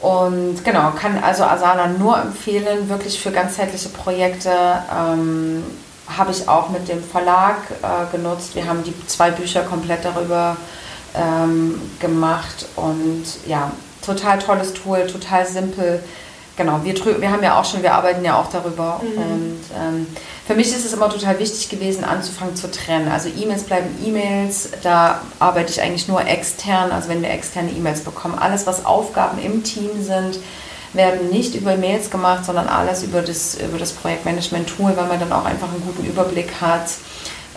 Und 0.00 0.64
genau, 0.64 0.92
kann 0.92 1.22
also 1.22 1.42
Asana 1.42 1.88
nur 1.88 2.18
empfehlen, 2.18 2.88
wirklich 2.88 3.20
für 3.20 3.32
ganzheitliche 3.32 3.88
Projekte. 3.88 4.50
Ähm, 4.50 5.64
habe 6.16 6.30
ich 6.30 6.48
auch 6.48 6.70
mit 6.70 6.88
dem 6.88 7.02
Verlag 7.02 7.56
äh, 7.82 8.16
genutzt. 8.16 8.54
Wir 8.54 8.66
haben 8.66 8.82
die 8.84 8.94
zwei 9.06 9.30
Bücher 9.30 9.62
komplett 9.62 10.04
darüber 10.04 10.56
ähm, 11.14 11.80
gemacht 11.98 12.66
und 12.76 13.24
ja, 13.46 13.70
total 14.04 14.38
tolles 14.38 14.72
Tool, 14.74 15.06
total 15.06 15.46
simpel. 15.46 16.02
Genau, 16.56 16.80
wir, 16.82 17.20
wir 17.20 17.30
haben 17.30 17.42
ja 17.42 17.58
auch 17.58 17.64
schon, 17.64 17.82
wir 17.82 17.94
arbeiten 17.94 18.24
ja 18.24 18.36
auch 18.36 18.50
darüber 18.50 19.00
mhm. 19.00 19.22
und 19.22 19.60
ähm, 19.76 20.06
für 20.44 20.54
mich 20.54 20.68
ist 20.68 20.84
es 20.84 20.92
immer 20.92 21.08
total 21.08 21.38
wichtig 21.38 21.68
gewesen, 21.68 22.02
anzufangen 22.04 22.56
zu 22.56 22.70
trennen. 22.70 23.08
Also 23.12 23.28
E-Mails 23.28 23.62
bleiben 23.64 23.88
E-Mails, 24.04 24.70
da 24.82 25.20
arbeite 25.38 25.70
ich 25.70 25.80
eigentlich 25.80 26.08
nur 26.08 26.26
extern, 26.26 26.90
also 26.90 27.08
wenn 27.10 27.22
wir 27.22 27.30
externe 27.30 27.70
E-Mails 27.70 28.00
bekommen. 28.00 28.36
Alles, 28.38 28.66
was 28.66 28.84
Aufgaben 28.84 29.38
im 29.38 29.62
Team 29.62 30.02
sind, 30.02 30.40
werden 30.92 31.30
nicht 31.30 31.54
über 31.54 31.76
Mails 31.76 32.10
gemacht, 32.10 32.44
sondern 32.44 32.68
alles 32.68 33.02
über 33.02 33.22
das, 33.22 33.56
über 33.56 33.78
das 33.78 33.92
Projektmanagement-Tool, 33.92 34.96
weil 34.96 35.06
man 35.06 35.20
dann 35.20 35.32
auch 35.32 35.44
einfach 35.44 35.68
einen 35.68 35.82
guten 35.82 36.06
Überblick 36.06 36.60
hat, 36.60 36.88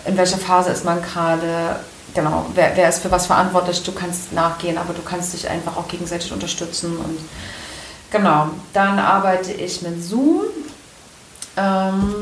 in 0.04 0.16
welcher 0.16 0.38
Phase 0.38 0.70
ist 0.70 0.84
man 0.84 1.00
gerade, 1.00 1.80
genau, 2.14 2.46
wer, 2.54 2.72
wer 2.76 2.88
ist 2.88 3.02
für 3.02 3.10
was 3.10 3.26
verantwortlich, 3.26 3.82
du 3.82 3.92
kannst 3.92 4.32
nachgehen, 4.32 4.76
aber 4.76 4.92
du 4.92 5.02
kannst 5.02 5.32
dich 5.32 5.48
einfach 5.48 5.76
auch 5.76 5.88
gegenseitig 5.88 6.32
unterstützen 6.32 6.96
und 6.96 7.18
genau, 8.10 8.48
dann 8.72 8.98
arbeite 8.98 9.52
ich 9.52 9.82
mit 9.82 10.02
Zoom, 10.02 10.42
ähm, 11.56 12.14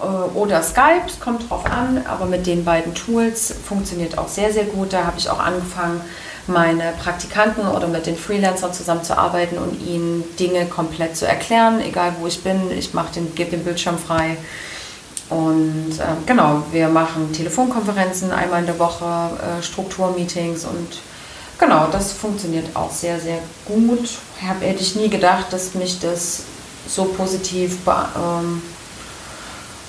äh, 0.00 0.36
oder 0.36 0.62
Skype, 0.62 1.06
kommt 1.20 1.50
drauf 1.50 1.64
an, 1.66 2.04
aber 2.08 2.26
mit 2.26 2.46
den 2.46 2.64
beiden 2.64 2.94
Tools 2.94 3.54
funktioniert 3.66 4.16
auch 4.16 4.28
sehr, 4.28 4.52
sehr 4.52 4.64
gut. 4.64 4.92
Da 4.92 5.04
habe 5.04 5.18
ich 5.18 5.28
auch 5.28 5.40
angefangen, 5.40 6.00
meine 6.48 6.92
Praktikanten 7.02 7.66
oder 7.66 7.88
mit 7.88 8.06
den 8.06 8.16
Freelancern 8.16 8.72
zusammenzuarbeiten 8.72 9.58
und 9.58 9.80
ihnen 9.86 10.24
Dinge 10.38 10.66
komplett 10.66 11.16
zu 11.16 11.26
erklären, 11.26 11.80
egal 11.80 12.14
wo 12.20 12.26
ich 12.26 12.42
bin. 12.42 12.70
Ich 12.70 12.90
den, 13.14 13.34
gebe 13.34 13.50
den 13.50 13.64
Bildschirm 13.64 13.98
frei. 13.98 14.36
Und 15.30 15.98
äh, 15.98 16.26
genau, 16.26 16.62
wir 16.72 16.88
machen 16.88 17.32
Telefonkonferenzen 17.32 18.30
einmal 18.30 18.60
in 18.60 18.66
der 18.66 18.78
Woche, 18.78 19.04
äh, 19.04 19.62
Strukturmeetings 19.62 20.64
und 20.64 21.00
genau, 21.58 21.88
das 21.92 22.12
funktioniert 22.12 22.74
auch 22.74 22.90
sehr, 22.90 23.20
sehr 23.20 23.38
gut. 23.66 24.08
Hab, 24.46 24.62
hätte 24.62 24.82
ich 24.82 24.94
nie 24.94 25.10
gedacht, 25.10 25.52
dass 25.52 25.74
mich 25.74 26.00
das 26.00 26.44
so 26.88 27.04
positiv, 27.04 27.76
ähm, 27.86 28.62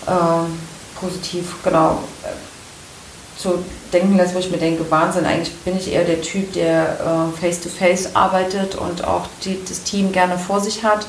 äh, 0.07 0.99
positiv, 0.99 1.63
genau, 1.63 2.03
äh, 3.39 3.41
zu 3.41 3.63
denken 3.93 4.17
lässt, 4.17 4.35
wo 4.35 4.39
ich 4.39 4.51
mir 4.51 4.57
denke, 4.57 4.89
Wahnsinn, 4.91 5.25
eigentlich 5.25 5.55
bin 5.57 5.77
ich 5.77 5.91
eher 5.91 6.03
der 6.03 6.21
Typ, 6.21 6.53
der 6.53 6.97
äh, 6.99 7.39
face-to-face 7.39 8.07
-face 8.07 8.15
arbeitet 8.15 8.75
und 8.75 9.05
auch 9.05 9.27
die, 9.43 9.57
das 9.67 9.83
Team 9.83 10.11
gerne 10.11 10.37
vor 10.37 10.59
sich 10.59 10.83
hat. 10.83 11.07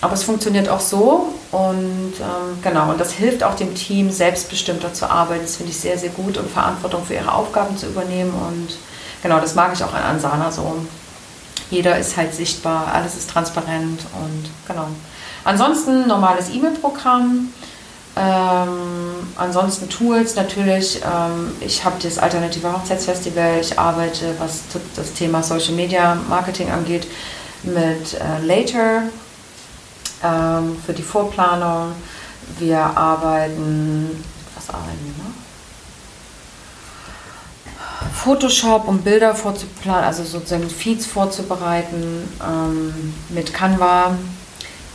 Aber 0.00 0.14
es 0.14 0.22
funktioniert 0.22 0.68
auch 0.68 0.80
so 0.80 1.34
und 1.52 2.14
ähm, 2.20 2.58
genau, 2.62 2.90
und 2.90 2.98
das 2.98 3.12
hilft 3.12 3.42
auch 3.42 3.54
dem 3.54 3.74
Team, 3.74 4.10
selbstbestimmter 4.10 4.94
zu 4.94 5.10
arbeiten. 5.10 5.42
Das 5.42 5.56
finde 5.56 5.72
ich 5.72 5.78
sehr, 5.78 5.98
sehr 5.98 6.08
gut 6.10 6.38
und 6.38 6.50
Verantwortung 6.50 7.04
für 7.04 7.14
ihre 7.14 7.34
Aufgaben 7.34 7.76
zu 7.76 7.86
übernehmen. 7.86 8.32
Und 8.32 8.68
genau, 9.22 9.40
das 9.40 9.54
mag 9.54 9.72
ich 9.74 9.84
auch 9.84 9.92
an 9.92 10.02
Ansana 10.02 10.50
so 10.50 10.74
jeder 11.70 11.98
ist 11.98 12.16
halt 12.16 12.34
sichtbar, 12.34 12.88
alles 12.92 13.16
ist 13.16 13.30
transparent 13.30 14.00
und 14.20 14.50
genau. 14.66 14.88
Ansonsten 15.44 16.06
normales 16.06 16.50
E-Mail-Programm. 16.50 17.52
Ähm, 18.16 19.28
ansonsten 19.36 19.88
Tools 19.88 20.34
natürlich. 20.34 21.00
Ähm, 21.04 21.52
ich 21.60 21.84
habe 21.84 21.96
das 22.02 22.18
Alternative 22.18 22.72
Hochzeitsfestival. 22.72 23.60
Ich 23.60 23.78
arbeite, 23.78 24.34
was 24.38 24.62
das 24.96 25.12
Thema 25.12 25.42
Social 25.42 25.74
Media 25.74 26.16
Marketing 26.28 26.70
angeht, 26.70 27.06
mit 27.62 28.14
äh, 28.14 28.44
Later 28.44 29.02
ähm, 30.24 30.76
für 30.84 30.92
die 30.92 31.02
Vorplanung. 31.02 31.92
Wir 32.58 32.78
arbeiten, 32.78 34.24
was 34.54 34.68
arbeiten 34.68 34.98
wir 35.04 35.24
noch? 35.24 35.30
Photoshop, 38.12 38.88
um 38.88 38.98
Bilder 38.98 39.34
vorzuplanen, 39.34 40.04
also 40.04 40.24
sozusagen 40.24 40.68
Feeds 40.68 41.06
vorzubereiten, 41.06 42.28
ähm, 42.46 43.14
mit 43.28 43.54
Canva. 43.54 44.16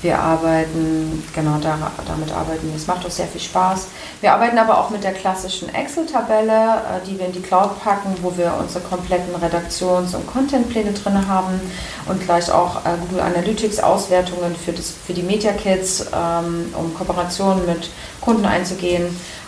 Wir 0.05 0.19
arbeiten, 0.19 1.23
genau 1.33 1.57
da, 1.59 1.79
damit 2.07 2.31
arbeiten 2.31 2.67
wir. 2.69 2.75
Es 2.75 2.85
macht 2.85 3.03
uns 3.03 3.15
sehr 3.15 3.25
viel 3.25 3.41
Spaß. 3.41 3.87
Wir 4.21 4.33
arbeiten 4.33 4.59
aber 4.59 4.77
auch 4.77 4.91
mit 4.91 5.03
der 5.03 5.13
klassischen 5.13 5.73
Excel-Tabelle, 5.73 6.51
äh, 6.51 7.07
die 7.07 7.17
wir 7.17 7.25
in 7.25 7.31
die 7.31 7.41
Cloud 7.41 7.83
packen, 7.83 8.13
wo 8.21 8.37
wir 8.37 8.53
unsere 8.59 8.83
kompletten 8.83 9.33
Redaktions- 9.33 10.13
und 10.13 10.27
Contentpläne 10.27 10.91
drin 10.91 11.27
haben 11.27 11.59
und 12.05 12.21
gleich 12.23 12.51
auch 12.51 12.85
äh, 12.85 12.89
Google 13.01 13.21
Analytics 13.21 13.79
Auswertungen 13.79 14.55
für, 14.55 14.73
für 14.73 15.13
die 15.13 15.23
Media 15.23 15.53
Kits, 15.53 16.05
ähm, 16.13 16.71
um 16.77 16.93
Kooperationen 16.93 17.65
mit 17.65 17.89
Kunden 18.21 18.45
einzugehen. 18.45 19.07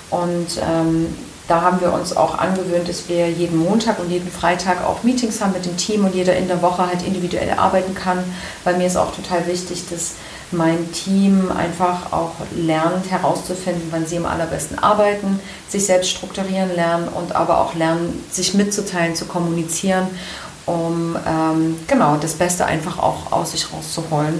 Und 0.10 0.60
ähm, 0.60 1.15
da 1.48 1.62
haben 1.62 1.80
wir 1.82 1.93
uns 1.93 2.17
auch 2.17 2.36
angewöhnt, 2.39 2.89
dass 2.89 3.08
wir 3.08 3.30
jeden 3.30 3.60
Montag 3.60 4.00
und 4.00 4.10
jeden 4.10 4.32
Freitag 4.32 4.84
auch 4.84 5.04
Meetings 5.04 5.39
haben 5.39 5.54
mit 5.54 5.67
dem 5.67 5.78
Team 5.78 6.04
und 6.04 6.15
jeder 6.15 6.36
in 6.36 6.48
der 6.48 6.63
Woche 6.63 6.88
halt 6.88 7.06
individuell 7.06 7.52
arbeiten 7.58 7.93
kann, 7.93 8.24
weil 8.63 8.78
mir 8.78 8.88
ist 8.88 8.98
auch 8.98 9.15
total 9.15 9.46
wichtig, 9.46 9.84
dass 9.91 10.15
mein 10.52 10.92
Team 10.92 11.52
einfach 11.52 12.12
auch 12.12 12.32
lernt 12.56 13.10
herauszufinden, 13.12 13.84
wann 13.92 14.06
sie 14.06 14.18
am 14.18 14.26
allerbesten 14.26 14.80
arbeiten, 14.80 15.40
sich 15.68 15.86
selbst 15.86 16.10
strukturieren 16.10 16.74
lernen 16.76 17.08
und 17.10 17.36
aber 17.36 17.60
auch 17.60 17.76
lernen, 17.76 18.24
sich 18.32 18.54
mitzuteilen, 18.54 19.16
zu 19.16 19.26
kommunizieren, 19.26 20.08
um 20.66 21.18
ähm, 21.28 21.78
genau 21.88 22.18
das 22.18 22.34
Beste 22.34 22.66
einfach 22.66 22.98
auch 23.00 23.32
aus 23.32 23.52
sich 23.52 23.72
rauszuholen. 23.74 24.40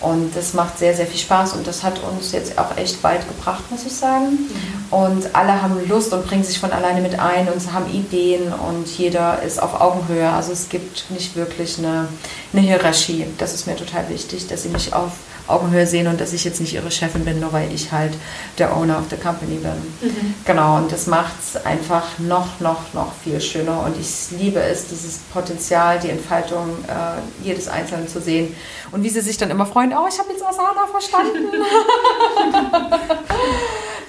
Und 0.00 0.36
das 0.36 0.52
macht 0.52 0.78
sehr, 0.78 0.94
sehr 0.94 1.06
viel 1.06 1.20
Spaß 1.20 1.54
und 1.54 1.66
das 1.66 1.82
hat 1.82 1.98
uns 2.02 2.32
jetzt 2.32 2.58
auch 2.58 2.76
echt 2.76 3.02
weit 3.02 3.26
gebracht, 3.26 3.62
muss 3.70 3.86
ich 3.86 3.94
sagen. 3.94 4.32
Mhm. 4.32 4.74
Und 4.90 5.34
alle 5.34 5.62
haben 5.62 5.88
Lust 5.88 6.12
und 6.12 6.26
bringen 6.26 6.44
sich 6.44 6.58
von 6.58 6.72
alleine 6.72 7.00
mit 7.00 7.18
ein 7.18 7.48
und 7.48 7.72
haben 7.72 7.90
Ideen 7.90 8.52
und 8.52 8.86
jeder 8.98 9.40
ist 9.40 9.62
auf 9.62 9.80
Augenhöhe. 9.80 10.28
Also 10.28 10.52
es 10.52 10.68
gibt 10.68 11.10
nicht 11.10 11.36
wirklich 11.36 11.78
eine, 11.78 12.08
eine 12.52 12.62
Hierarchie. 12.62 13.24
Das 13.38 13.54
ist 13.54 13.66
mir 13.66 13.76
total 13.76 14.08
wichtig, 14.10 14.46
dass 14.46 14.64
sie 14.64 14.68
mich 14.68 14.92
auf 14.92 15.12
Augenhöhe 15.46 15.86
sehen 15.86 16.06
und 16.06 16.20
dass 16.20 16.32
ich 16.32 16.44
jetzt 16.44 16.60
nicht 16.60 16.72
ihre 16.72 16.90
Chefin 16.90 17.24
bin, 17.24 17.40
nur 17.40 17.52
weil 17.52 17.72
ich 17.72 17.92
halt 17.92 18.14
der 18.58 18.74
Owner 18.74 18.98
of 18.98 19.04
the 19.10 19.16
company 19.16 19.56
bin. 19.56 19.72
Mhm. 20.00 20.34
Genau, 20.44 20.76
und 20.78 20.90
das 20.90 21.06
macht 21.06 21.34
es 21.40 21.64
einfach 21.64 22.18
noch, 22.18 22.60
noch, 22.60 22.94
noch 22.94 23.12
viel 23.22 23.40
schöner. 23.40 23.82
Und 23.84 23.98
ich 24.00 24.38
liebe 24.38 24.60
es, 24.60 24.86
dieses 24.88 25.18
Potenzial, 25.32 25.98
die 26.00 26.10
Entfaltung 26.10 26.84
äh, 26.86 27.44
jedes 27.46 27.68
Einzelnen 27.68 28.08
zu 28.08 28.20
sehen. 28.20 28.54
Und 28.92 29.02
wie 29.02 29.10
sie 29.10 29.20
sich 29.20 29.36
dann 29.36 29.50
immer 29.50 29.66
freuen, 29.66 29.92
oh, 29.92 30.06
ich 30.08 30.18
habe 30.18 30.30
jetzt 30.30 30.42
Asana 30.42 30.86
verstanden. 30.90 31.48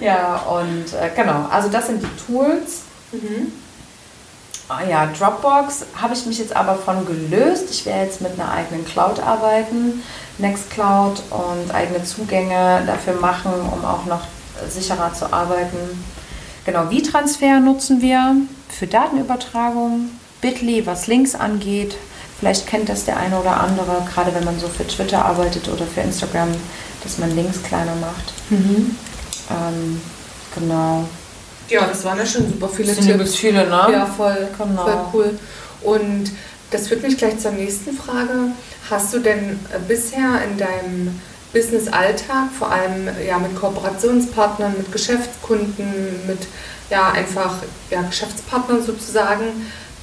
ja, 0.00 0.36
und 0.36 0.92
äh, 0.94 1.10
genau, 1.14 1.46
also 1.50 1.68
das 1.68 1.86
sind 1.86 2.02
die 2.02 2.32
Tools. 2.32 2.82
Mhm. 3.12 3.52
Ah 4.68 4.82
ja, 4.82 5.06
Dropbox 5.06 5.86
habe 6.00 6.14
ich 6.14 6.26
mich 6.26 6.38
jetzt 6.38 6.54
aber 6.54 6.74
von 6.74 7.06
gelöst. 7.06 7.66
Ich 7.70 7.86
werde 7.86 8.04
jetzt 8.04 8.20
mit 8.20 8.32
einer 8.32 8.50
eigenen 8.50 8.84
Cloud 8.84 9.20
arbeiten, 9.20 10.02
Nextcloud 10.38 11.22
und 11.30 11.72
eigene 11.72 12.02
Zugänge 12.02 12.82
dafür 12.84 13.14
machen, 13.14 13.52
um 13.52 13.84
auch 13.84 14.06
noch 14.06 14.22
sicherer 14.68 15.12
zu 15.14 15.32
arbeiten. 15.32 16.04
Genau, 16.64 16.86
V-Transfer 16.90 17.60
nutzen 17.60 18.00
wir 18.00 18.34
für 18.68 18.88
Datenübertragung, 18.88 20.10
Bitly, 20.40 20.84
was 20.84 21.06
Links 21.06 21.36
angeht. 21.36 21.96
Vielleicht 22.40 22.66
kennt 22.66 22.88
das 22.88 23.04
der 23.04 23.18
eine 23.18 23.38
oder 23.38 23.60
andere, 23.60 24.04
gerade 24.12 24.34
wenn 24.34 24.44
man 24.44 24.58
so 24.58 24.66
für 24.66 24.86
Twitter 24.86 25.24
arbeitet 25.24 25.68
oder 25.68 25.86
für 25.86 26.00
Instagram, 26.00 26.48
dass 27.04 27.18
man 27.18 27.34
Links 27.36 27.62
kleiner 27.62 27.94
macht. 27.94 28.32
Mhm. 28.50 28.96
Ähm, 29.48 30.00
genau. 30.56 31.04
Ja, 31.68 31.86
das 31.86 32.04
waren 32.04 32.18
ja 32.18 32.26
schon 32.26 32.48
super 32.48 32.68
viele 32.68 32.94
das 32.94 33.04
sind 33.04 33.18
Tipps. 33.18 33.36
viele, 33.36 33.66
ne? 33.66 33.88
Ja, 33.90 34.06
voll, 34.06 34.48
genau. 34.56 34.84
voll 34.84 34.98
cool. 35.12 35.38
Und 35.82 36.30
das 36.70 36.88
führt 36.88 37.02
mich 37.02 37.16
gleich 37.16 37.38
zur 37.38 37.52
nächsten 37.52 37.96
Frage. 37.96 38.52
Hast 38.90 39.12
du 39.12 39.18
denn 39.18 39.58
äh, 39.72 39.78
bisher 39.86 40.42
in 40.48 40.58
deinem 40.58 41.20
Business-Alltag, 41.52 42.50
vor 42.56 42.70
allem 42.70 43.08
ja, 43.26 43.38
mit 43.38 43.56
Kooperationspartnern, 43.56 44.74
mit 44.76 44.92
Geschäftskunden, 44.92 46.26
mit 46.26 46.40
ja, 46.90 47.10
einfach 47.10 47.56
ja, 47.90 48.02
Geschäftspartnern 48.02 48.82
sozusagen, 48.82 49.44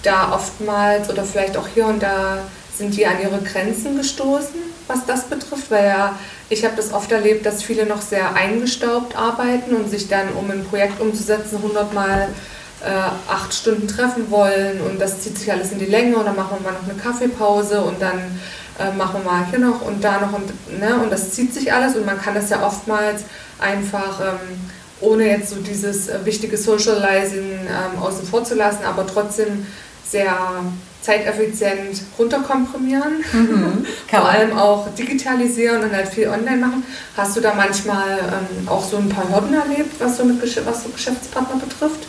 da 0.04 0.34
oftmals 0.34 1.10
oder 1.10 1.24
vielleicht 1.24 1.58
auch 1.58 1.68
hier 1.74 1.88
und 1.88 2.04
da 2.04 2.40
sind 2.76 2.96
die 2.96 3.06
an 3.06 3.22
ihre 3.22 3.40
Grenzen 3.40 3.98
gestoßen, 3.98 4.56
was 4.88 5.06
das 5.06 5.26
betrifft? 5.26 5.70
Weil 5.70 5.88
ja, 5.88 6.20
ich 6.50 6.66
habe 6.66 6.76
das 6.76 6.94
oft 6.94 7.12
erlebt, 7.12 7.46
dass 7.46 7.64
viele 7.64 7.86
noch 7.86 8.02
sehr 8.02 8.36
eingestaubt 8.36 9.16
arbeiten 9.16 9.76
und 9.76 9.90
sich 9.90 10.08
dann, 10.08 10.34
um 10.34 10.50
ein 10.52 10.66
Projekt 10.66 11.00
umzusetzen, 11.00 11.60
hundertmal 11.62 12.30
äh, 12.84 13.32
acht 13.32 13.54
Stunden 13.54 13.88
treffen 13.88 14.30
wollen 14.30 14.82
und 14.82 15.00
das 15.00 15.22
zieht 15.22 15.38
sich 15.38 15.52
alles 15.52 15.72
in 15.72 15.80
die 15.80 15.86
Länge 15.86 16.18
und 16.18 16.26
dann 16.26 16.36
machen 16.36 16.58
wir 16.60 16.72
mal 16.72 16.78
noch 16.78 16.90
eine 16.90 17.00
Kaffeepause 17.00 17.82
und 17.82 18.02
dann 18.02 18.20
äh, 18.80 18.92
machen 18.98 19.22
wir 19.24 19.32
mal 19.32 19.46
hier 19.50 19.60
noch 19.60 19.82
und 19.82 20.04
da 20.04 20.20
noch 20.20 20.34
und, 20.34 20.80
ne, 20.80 20.96
und 21.02 21.12
das 21.12 21.32
zieht 21.32 21.54
sich 21.54 21.72
alles 21.72 21.96
und 21.96 22.06
man 22.06 22.20
kann 22.22 22.36
das 22.36 22.50
ja 22.50 22.66
oftmals 22.66 23.24
einfach 23.60 24.20
ähm, 24.20 24.70
ohne 25.00 25.28
jetzt 25.28 25.50
so 25.50 25.58
dieses 25.58 26.10
äh, 26.10 26.26
wichtige 26.26 26.58
Socializing 26.58 27.52
ähm, 27.68 28.02
außen 28.02 28.26
vor 28.26 28.44
zu 28.44 28.56
lassen, 28.56 28.84
aber 28.84 29.06
trotzdem 29.08 29.66
sehr 30.14 30.64
zeiteffizient 31.02 32.02
runterkomprimieren, 32.18 33.26
mhm, 33.34 33.86
vor 34.08 34.30
allem 34.30 34.58
auch 34.58 34.88
digitalisieren 34.96 35.84
und 35.84 35.92
halt 35.92 36.08
viel 36.08 36.30
online 36.30 36.58
machen. 36.58 36.86
Hast 37.18 37.36
du 37.36 37.42
da 37.42 37.54
manchmal 37.54 38.20
ähm, 38.20 38.70
auch 38.70 38.86
so 38.86 38.98
ein 38.98 39.10
paar 39.10 39.28
Hürden 39.30 39.54
erlebt, 39.54 40.00
was 40.00 40.18
so, 40.18 40.24
mit, 40.24 40.42
was 40.66 40.84
so 40.84 40.90
Geschäftspartner 40.90 41.60
betrifft? 41.60 42.08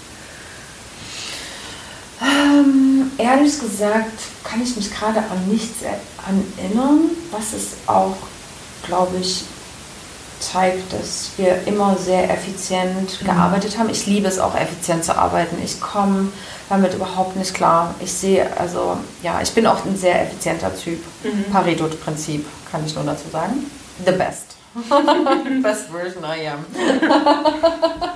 Ähm, 2.23 3.11
ehrlich 3.19 3.59
gesagt 3.59 4.21
kann 4.45 4.63
ich 4.63 4.77
mich 4.77 4.95
gerade 4.95 5.19
an 5.19 5.49
nichts 5.51 5.83
erinnern, 5.83 7.11
was 7.33 7.53
es 7.53 7.73
auch, 7.87 8.17
glaube 8.87 9.17
ich, 9.21 9.45
zeigt, 10.45 10.93
dass 10.93 11.31
wir 11.37 11.67
immer 11.67 11.97
sehr 11.97 12.31
effizient 12.31 13.21
mhm. 13.21 13.27
gearbeitet 13.27 13.79
haben. 13.79 13.89
Ich 13.91 14.07
liebe 14.07 14.29
es 14.29 14.39
auch, 14.39 14.55
effizient 14.55 15.05
zu 15.05 15.17
arbeiten. 15.17 15.57
Ich 15.65 15.81
komme 15.81 16.29
damit 16.69 16.95
überhaupt 16.95 17.37
nicht 17.37 17.55
klar. 17.55 17.95
Ich 18.01 18.13
sehe, 18.13 18.47
also 18.59 18.99
ja, 19.23 19.41
ich 19.43 19.53
bin 19.53 19.67
auch 19.67 19.85
ein 19.85 19.97
sehr 19.97 20.23
effizienter 20.23 20.75
Typ. 20.77 21.03
Mhm. 21.23 21.53
Pareto-Prinzip, 21.53 22.47
kann 22.71 22.85
ich 22.85 22.95
nur 22.95 23.05
dazu 23.05 23.29
sagen. 23.31 23.71
The 24.05 24.13
best. 24.13 24.57
best 25.63 25.89
version 25.91 26.25
I 26.25 26.49
am. 26.49 26.65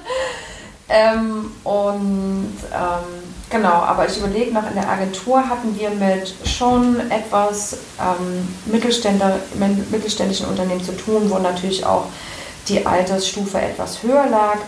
ähm, 0.88 1.52
und 1.64 2.56
ähm, 2.72 3.37
genau, 3.50 3.68
aber 3.68 4.08
ich 4.08 4.18
überlege 4.18 4.52
noch, 4.52 4.66
in 4.68 4.74
der 4.74 4.88
Agentur 4.88 5.48
hatten 5.48 5.78
wir 5.78 5.90
mit 5.90 6.34
schon 6.44 7.10
etwas 7.10 7.78
ähm, 8.00 8.48
mittelständischen 8.66 10.46
Unternehmen 10.46 10.82
zu 10.82 10.96
tun, 10.96 11.30
wo 11.30 11.38
natürlich 11.38 11.84
auch 11.84 12.06
die 12.68 12.84
Altersstufe 12.86 13.60
etwas 13.60 14.02
höher 14.02 14.26
lag. 14.26 14.58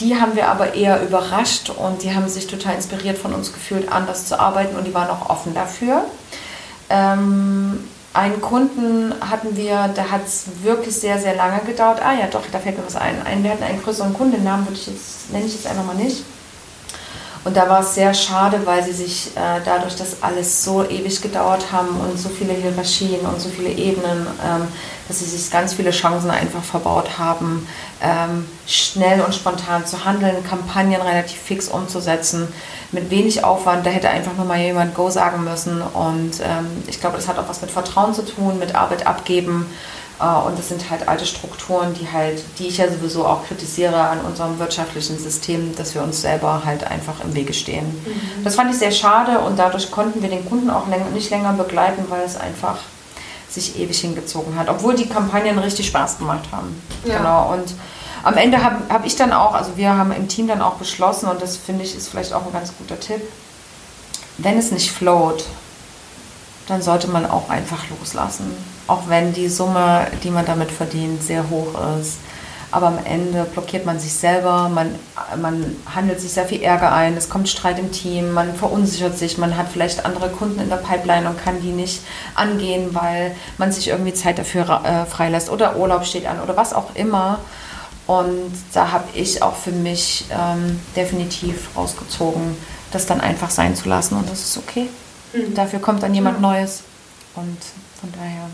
Die 0.00 0.14
haben 0.14 0.36
wir 0.36 0.48
aber 0.48 0.74
eher 0.74 1.02
überrascht 1.02 1.70
und 1.70 2.02
die 2.02 2.14
haben 2.14 2.28
sich 2.28 2.46
total 2.46 2.76
inspiriert 2.76 3.18
von 3.18 3.34
uns 3.34 3.52
gefühlt, 3.52 3.90
anders 3.90 4.26
zu 4.26 4.38
arbeiten 4.38 4.76
und 4.76 4.86
die 4.86 4.94
waren 4.94 5.10
auch 5.10 5.28
offen 5.28 5.54
dafür. 5.54 6.04
Ähm, 6.88 7.80
einen 8.14 8.40
Kunden 8.40 9.12
hatten 9.20 9.56
wir, 9.56 9.90
da 9.94 10.10
hat 10.10 10.26
es 10.26 10.46
wirklich 10.62 10.94
sehr, 10.94 11.18
sehr 11.18 11.36
lange 11.36 11.60
gedauert. 11.60 12.00
Ah 12.02 12.14
ja, 12.14 12.26
doch, 12.26 12.42
da 12.50 12.58
fällt 12.58 12.78
mir 12.78 12.86
was 12.86 12.96
ein. 12.96 13.16
wir 13.42 13.50
hatten 13.50 13.62
einen 13.62 13.82
größeren 13.82 14.14
Kunden, 14.14 14.32
den 14.32 14.44
Namen 14.44 14.66
würde 14.66 14.78
ich 14.78 14.86
jetzt, 14.86 15.30
nenne 15.30 15.46
ich 15.46 15.54
jetzt 15.54 15.66
einfach 15.66 15.84
mal 15.84 15.94
nicht. 15.94 16.24
Und 17.48 17.56
da 17.56 17.66
war 17.66 17.80
es 17.80 17.94
sehr 17.94 18.12
schade, 18.12 18.60
weil 18.66 18.84
sie 18.84 18.92
sich 18.92 19.28
äh, 19.28 19.62
dadurch, 19.64 19.96
dass 19.96 20.22
alles 20.22 20.64
so 20.64 20.84
ewig 20.84 21.22
gedauert 21.22 21.72
haben 21.72 21.98
und 21.98 22.18
so 22.18 22.28
viele 22.28 22.52
Hierarchien 22.52 23.20
und 23.20 23.40
so 23.40 23.48
viele 23.48 23.70
Ebenen, 23.70 24.26
ähm, 24.44 24.68
dass 25.08 25.20
sie 25.20 25.24
sich 25.24 25.50
ganz 25.50 25.72
viele 25.72 25.90
Chancen 25.90 26.28
einfach 26.28 26.62
verbaut 26.62 27.18
haben, 27.18 27.66
ähm, 28.02 28.46
schnell 28.66 29.22
und 29.22 29.34
spontan 29.34 29.86
zu 29.86 30.04
handeln, 30.04 30.44
Kampagnen 30.46 31.00
relativ 31.00 31.40
fix 31.40 31.68
umzusetzen, 31.68 32.48
mit 32.92 33.10
wenig 33.10 33.42
Aufwand. 33.44 33.86
Da 33.86 33.88
hätte 33.88 34.10
einfach 34.10 34.36
nur 34.36 34.44
mal 34.44 34.60
jemand 34.60 34.94
Go 34.94 35.08
sagen 35.08 35.42
müssen. 35.42 35.80
Und 35.80 36.40
ähm, 36.42 36.66
ich 36.86 37.00
glaube, 37.00 37.16
das 37.16 37.28
hat 37.28 37.38
auch 37.38 37.48
was 37.48 37.62
mit 37.62 37.70
Vertrauen 37.70 38.12
zu 38.12 38.26
tun, 38.26 38.58
mit 38.58 38.74
Arbeit 38.74 39.06
abgeben. 39.06 39.64
Äh, 40.20 40.46
und 40.46 40.58
das 40.58 40.68
sind 40.68 40.90
halt 40.90 41.08
alte 41.08 41.26
Strukturen, 41.26 41.94
die 41.94 42.10
halt, 42.10 42.42
die 42.58 42.68
ich 42.68 42.78
ja 42.78 42.90
sowieso 42.90 43.26
auch 43.26 43.46
kritisiere 43.46 44.00
an 44.00 44.20
unserem 44.20 44.58
wirtschaftlichen 44.58 45.18
System, 45.18 45.74
dass 45.76 45.94
wir 45.94 46.02
uns 46.02 46.20
selber 46.20 46.62
halt 46.64 46.84
einfach 46.84 47.22
im 47.24 47.34
Wege 47.34 47.54
stehen. 47.54 47.86
Mhm. 47.86 48.44
Das 48.44 48.56
fand 48.56 48.70
ich 48.70 48.78
sehr 48.78 48.92
schade 48.92 49.40
und 49.40 49.58
dadurch 49.58 49.90
konnten 49.90 50.22
wir 50.22 50.28
den 50.28 50.48
Kunden 50.48 50.70
auch 50.70 50.86
nicht 51.14 51.30
länger 51.30 51.52
begleiten, 51.52 52.04
weil 52.08 52.24
es 52.24 52.36
einfach 52.36 52.78
sich 53.48 53.78
ewig 53.78 53.98
hingezogen 53.98 54.58
hat, 54.58 54.68
obwohl 54.68 54.94
die 54.94 55.08
Kampagnen 55.08 55.58
richtig 55.58 55.86
Spaß 55.86 56.18
gemacht 56.18 56.44
haben. 56.52 56.80
Ja. 57.04 57.18
Genau. 57.18 57.52
Und 57.54 57.74
am 58.22 58.36
Ende 58.36 58.62
habe 58.62 58.76
hab 58.88 59.06
ich 59.06 59.16
dann 59.16 59.32
auch, 59.32 59.54
also 59.54 59.76
wir 59.76 59.96
haben 59.96 60.12
im 60.12 60.28
Team 60.28 60.48
dann 60.48 60.60
auch 60.60 60.74
beschlossen, 60.74 61.28
und 61.28 61.40
das 61.40 61.56
finde 61.56 61.84
ich 61.84 61.96
ist 61.96 62.08
vielleicht 62.08 62.32
auch 62.32 62.44
ein 62.44 62.52
ganz 62.52 62.72
guter 62.76 63.00
Tipp, 63.00 63.22
wenn 64.36 64.58
es 64.58 64.70
nicht 64.70 64.92
float, 64.92 65.44
dann 66.66 66.82
sollte 66.82 67.08
man 67.08 67.28
auch 67.28 67.48
einfach 67.48 67.84
loslassen. 67.88 68.54
Auch 68.88 69.08
wenn 69.08 69.32
die 69.32 69.48
Summe, 69.48 70.08
die 70.24 70.30
man 70.30 70.46
damit 70.46 70.72
verdient, 70.72 71.22
sehr 71.22 71.48
hoch 71.50 71.74
ist. 72.00 72.18
Aber 72.70 72.88
am 72.88 72.98
Ende 73.02 73.44
blockiert 73.44 73.86
man 73.86 73.98
sich 73.98 74.12
selber, 74.12 74.68
man, 74.68 74.94
man 75.40 75.76
handelt 75.94 76.20
sich 76.20 76.32
sehr 76.32 76.44
viel 76.44 76.60
Ärger 76.60 76.92
ein, 76.92 77.16
es 77.16 77.30
kommt 77.30 77.48
Streit 77.48 77.78
im 77.78 77.92
Team, 77.92 78.32
man 78.32 78.54
verunsichert 78.54 79.16
sich, 79.16 79.38
man 79.38 79.56
hat 79.56 79.68
vielleicht 79.72 80.04
andere 80.04 80.28
Kunden 80.28 80.60
in 80.60 80.68
der 80.68 80.76
Pipeline 80.76 81.30
und 81.30 81.42
kann 81.42 81.62
die 81.62 81.70
nicht 81.70 82.02
angehen, 82.34 82.94
weil 82.94 83.34
man 83.56 83.72
sich 83.72 83.88
irgendwie 83.88 84.12
Zeit 84.12 84.38
dafür 84.38 84.82
äh, 84.84 85.06
freilässt 85.06 85.48
oder 85.48 85.76
Urlaub 85.76 86.04
steht 86.04 86.26
an 86.26 86.40
oder 86.40 86.58
was 86.58 86.74
auch 86.74 86.94
immer. 86.94 87.38
Und 88.06 88.52
da 88.74 88.90
habe 88.90 89.04
ich 89.14 89.42
auch 89.42 89.56
für 89.56 89.72
mich 89.72 90.26
ähm, 90.30 90.78
definitiv 90.94 91.70
rausgezogen, 91.74 92.56
das 92.90 93.06
dann 93.06 93.20
einfach 93.22 93.50
sein 93.50 93.76
zu 93.76 93.88
lassen 93.88 94.14
und 94.14 94.30
das 94.30 94.40
ist 94.40 94.58
okay. 94.58 94.88
Mhm. 95.32 95.54
Dafür 95.54 95.78
kommt 95.78 96.02
dann 96.02 96.14
jemand 96.14 96.40
Neues. 96.40 96.82
Und 97.34 97.58
von 98.00 98.12
daher. 98.12 98.48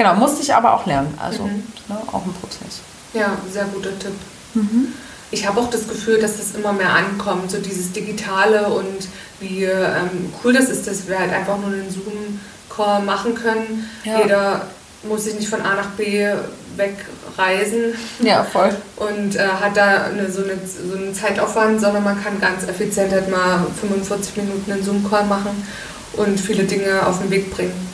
Genau, 0.00 0.14
musste 0.14 0.40
ich 0.40 0.54
aber 0.54 0.72
auch 0.72 0.86
lernen. 0.86 1.12
Also 1.22 1.42
mhm. 1.42 1.62
ne, 1.86 1.98
auch 2.10 2.24
ein 2.24 2.32
Prozess. 2.32 2.80
Ja, 3.12 3.36
sehr 3.52 3.64
guter 3.64 3.90
Tipp. 3.98 4.14
Mhm. 4.54 4.94
Ich 5.30 5.46
habe 5.46 5.60
auch 5.60 5.68
das 5.68 5.86
Gefühl, 5.86 6.18
dass 6.18 6.38
das 6.38 6.54
immer 6.54 6.72
mehr 6.72 6.94
ankommt, 6.94 7.50
so 7.50 7.58
dieses 7.58 7.92
Digitale 7.92 8.68
und 8.68 9.08
wie 9.40 9.64
ähm, 9.64 10.32
cool 10.42 10.54
das 10.54 10.70
ist, 10.70 10.86
dass 10.86 11.06
wir 11.06 11.18
halt 11.18 11.30
einfach 11.30 11.58
nur 11.58 11.66
einen 11.66 11.90
Zoom-Call 11.90 13.02
machen 13.02 13.34
können. 13.34 13.90
Ja. 14.04 14.22
Jeder 14.22 14.66
muss 15.02 15.24
sich 15.24 15.34
nicht 15.34 15.50
von 15.50 15.60
A 15.60 15.74
nach 15.74 15.90
B 15.90 16.26
wegreisen. 16.76 17.94
Ja, 18.20 18.42
voll. 18.42 18.74
Und 18.96 19.36
äh, 19.36 19.48
hat 19.48 19.76
da 19.76 20.04
eine, 20.04 20.30
so, 20.30 20.42
eine, 20.42 20.56
so 20.64 20.96
einen 20.96 21.14
Zeitaufwand, 21.14 21.78
sondern 21.78 22.04
man 22.04 22.24
kann 22.24 22.40
ganz 22.40 22.66
effizient 22.66 23.12
halt 23.12 23.30
mal 23.30 23.66
45 23.78 24.38
Minuten 24.38 24.72
einen 24.72 24.82
Zoom-Call 24.82 25.26
machen 25.26 25.62
und 26.14 26.40
viele 26.40 26.64
Dinge 26.64 27.06
auf 27.06 27.18
den 27.20 27.28
Weg 27.28 27.50
bringen. 27.50 27.89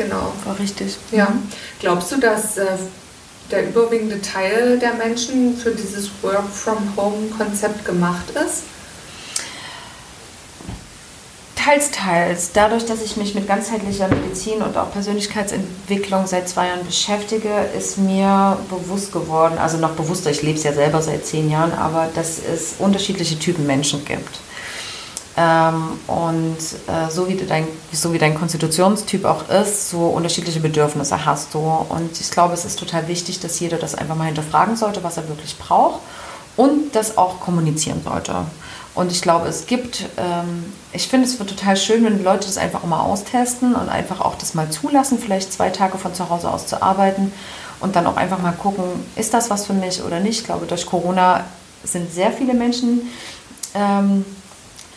Genau. 0.00 0.32
War 0.46 0.58
richtig. 0.58 0.96
Ja. 1.10 1.26
Mhm. 1.26 1.42
Glaubst 1.78 2.10
du, 2.10 2.16
dass 2.16 2.56
äh, 2.56 2.64
der 3.50 3.68
überwiegende 3.68 4.22
Teil 4.22 4.78
der 4.78 4.94
Menschen 4.94 5.58
für 5.58 5.72
dieses 5.72 6.10
Work-from-Home-Konzept 6.22 7.84
gemacht 7.84 8.30
ist? 8.30 8.62
Teils, 11.54 11.90
teils. 11.90 12.52
Dadurch, 12.54 12.86
dass 12.86 13.02
ich 13.02 13.18
mich 13.18 13.34
mit 13.34 13.46
ganzheitlicher 13.46 14.08
Medizin 14.08 14.62
und 14.62 14.74
auch 14.78 14.90
Persönlichkeitsentwicklung 14.90 16.26
seit 16.26 16.48
zwei 16.48 16.68
Jahren 16.68 16.86
beschäftige, 16.86 17.50
ist 17.76 17.98
mir 17.98 18.56
bewusst 18.70 19.12
geworden, 19.12 19.58
also 19.58 19.76
noch 19.76 19.90
bewusster, 19.90 20.30
ich 20.30 20.40
lebe 20.40 20.56
es 20.56 20.64
ja 20.64 20.72
selber 20.72 21.02
seit 21.02 21.26
zehn 21.26 21.50
Jahren, 21.50 21.74
aber 21.74 22.08
dass 22.14 22.38
es 22.38 22.76
unterschiedliche 22.78 23.38
Typen 23.38 23.66
Menschen 23.66 24.02
gibt. 24.06 24.40
Ähm, 25.36 25.98
und 26.06 26.58
äh, 26.58 27.10
so, 27.10 27.28
wie 27.28 27.36
dein, 27.36 27.66
so 27.92 28.12
wie 28.12 28.18
dein 28.18 28.34
Konstitutionstyp 28.34 29.24
auch 29.24 29.48
ist, 29.48 29.90
so 29.90 30.06
unterschiedliche 30.06 30.60
Bedürfnisse 30.60 31.24
hast 31.24 31.54
du. 31.54 31.58
Und 31.60 32.20
ich 32.20 32.30
glaube, 32.30 32.54
es 32.54 32.64
ist 32.64 32.78
total 32.78 33.08
wichtig, 33.08 33.40
dass 33.40 33.60
jeder 33.60 33.78
das 33.78 33.94
einfach 33.94 34.16
mal 34.16 34.24
hinterfragen 34.24 34.76
sollte, 34.76 35.04
was 35.04 35.16
er 35.16 35.28
wirklich 35.28 35.56
braucht 35.56 36.00
und 36.56 36.94
das 36.94 37.16
auch 37.16 37.40
kommunizieren 37.40 38.02
sollte. 38.04 38.34
Und 38.94 39.12
ich 39.12 39.22
glaube, 39.22 39.46
es 39.46 39.66
gibt, 39.66 40.06
ähm, 40.16 40.72
ich 40.92 41.06
finde, 41.06 41.26
es 41.26 41.38
wird 41.38 41.48
total 41.48 41.76
schön, 41.76 42.04
wenn 42.04 42.22
Leute 42.24 42.46
das 42.46 42.58
einfach 42.58 42.82
mal 42.84 43.00
austesten 43.00 43.74
und 43.74 43.88
einfach 43.88 44.20
auch 44.20 44.34
das 44.34 44.54
mal 44.54 44.68
zulassen, 44.70 45.18
vielleicht 45.18 45.52
zwei 45.52 45.70
Tage 45.70 45.96
von 45.96 46.12
zu 46.12 46.28
Hause 46.28 46.50
aus 46.50 46.66
zu 46.66 46.82
arbeiten 46.82 47.32
und 47.78 47.94
dann 47.94 48.06
auch 48.06 48.16
einfach 48.16 48.40
mal 48.40 48.52
gucken, 48.52 48.84
ist 49.14 49.32
das 49.32 49.48
was 49.48 49.66
für 49.66 49.74
mich 49.74 50.02
oder 50.02 50.18
nicht. 50.18 50.40
Ich 50.40 50.44
glaube, 50.44 50.66
durch 50.66 50.86
Corona 50.86 51.44
sind 51.84 52.12
sehr 52.12 52.32
viele 52.32 52.52
Menschen 52.52 53.02
ähm, 53.74 54.24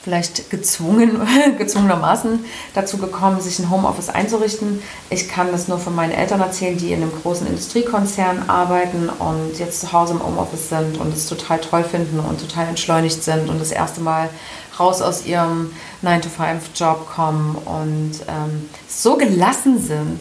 vielleicht 0.04 0.50
gezwungen, 0.50 1.22
gezwungenermaßen 1.58 2.44
dazu 2.74 2.98
gekommen, 2.98 3.40
sich 3.40 3.60
ein 3.60 3.70
Homeoffice 3.70 4.10
einzurichten. 4.10 4.82
Ich 5.10 5.30
kann 5.30 5.52
das 5.52 5.68
nur 5.68 5.80
von 5.80 5.96
meinen 5.96 6.12
Eltern 6.12 6.42
erzählen, 6.42 6.78
die 6.78 6.92
in 6.92 7.02
einem 7.02 7.12
großen 7.22 7.48
Industriekonzern 7.48 8.50
arbeiten 8.50 9.10
und 9.10 9.58
jetzt 9.58 9.82
zu 9.82 9.94
Hause 9.94 10.14
im 10.14 10.24
Homeoffice 10.24 10.70
sind 10.70 10.98
und 11.00 11.14
es 11.14 11.28
total 11.28 11.60
toll 11.60 11.84
finden 11.84 12.20
und 12.20 12.42
total 12.42 12.68
entschleunigt 12.68 13.24
sind 13.24 13.50
und 13.50 13.60
das 13.60 13.72
erste 13.72 14.02
Mal 14.02 14.30
raus 14.78 15.02
aus 15.02 15.26
ihrem 15.26 15.72
9-to-5-Job 16.04 17.08
kommen 17.10 17.56
und 17.56 18.12
ähm, 18.28 18.70
so 18.88 19.16
gelassen 19.16 19.82
sind. 19.82 20.20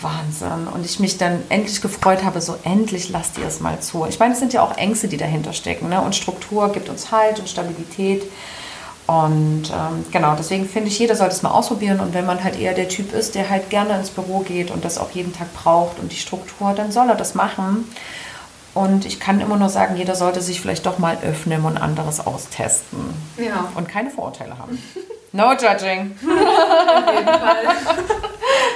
Wahnsinn. 0.00 0.66
Und 0.72 0.84
ich 0.84 0.98
mich 0.98 1.16
dann 1.16 1.42
endlich 1.48 1.80
gefreut 1.80 2.24
habe, 2.24 2.40
so 2.40 2.56
endlich 2.64 3.10
lasst 3.10 3.38
ihr 3.38 3.46
es 3.46 3.60
mal 3.60 3.78
zu. 3.80 4.04
Ich 4.08 4.18
meine, 4.18 4.32
es 4.32 4.40
sind 4.40 4.52
ja 4.52 4.62
auch 4.62 4.76
Ängste, 4.76 5.06
die 5.06 5.16
dahinter 5.16 5.52
stecken. 5.52 5.88
Ne? 5.90 6.00
Und 6.00 6.16
Struktur 6.16 6.72
gibt 6.72 6.88
uns 6.88 7.12
Halt 7.12 7.38
und 7.38 7.48
Stabilität. 7.48 8.24
Und 9.12 9.64
ähm, 9.70 10.06
genau, 10.10 10.34
deswegen 10.38 10.66
finde 10.66 10.88
ich, 10.88 10.98
jeder 10.98 11.14
sollte 11.14 11.34
es 11.34 11.42
mal 11.42 11.50
ausprobieren. 11.50 12.00
Und 12.00 12.14
wenn 12.14 12.24
man 12.24 12.42
halt 12.42 12.58
eher 12.58 12.72
der 12.72 12.88
Typ 12.88 13.12
ist, 13.12 13.34
der 13.34 13.50
halt 13.50 13.68
gerne 13.68 13.98
ins 13.98 14.08
Büro 14.08 14.38
geht 14.38 14.70
und 14.70 14.86
das 14.86 14.96
auch 14.96 15.10
jeden 15.10 15.34
Tag 15.34 15.52
braucht 15.52 15.98
und 15.98 16.12
die 16.12 16.16
Struktur, 16.16 16.72
dann 16.72 16.92
soll 16.92 17.10
er 17.10 17.14
das 17.14 17.34
machen. 17.34 17.92
Und 18.72 19.04
ich 19.04 19.20
kann 19.20 19.42
immer 19.42 19.58
nur 19.58 19.68
sagen, 19.68 19.96
jeder 19.96 20.14
sollte 20.14 20.40
sich 20.40 20.62
vielleicht 20.62 20.86
doch 20.86 20.98
mal 20.98 21.18
öffnen 21.22 21.62
und 21.66 21.76
anderes 21.76 22.26
austesten. 22.26 23.12
Ja. 23.36 23.68
Und 23.74 23.86
keine 23.86 24.08
Vorurteile 24.10 24.56
haben. 24.58 24.82
No 25.34 25.52
judging. 25.52 26.14
Auf 26.26 27.14
jeden 27.14 27.24
Fall. 27.24 27.64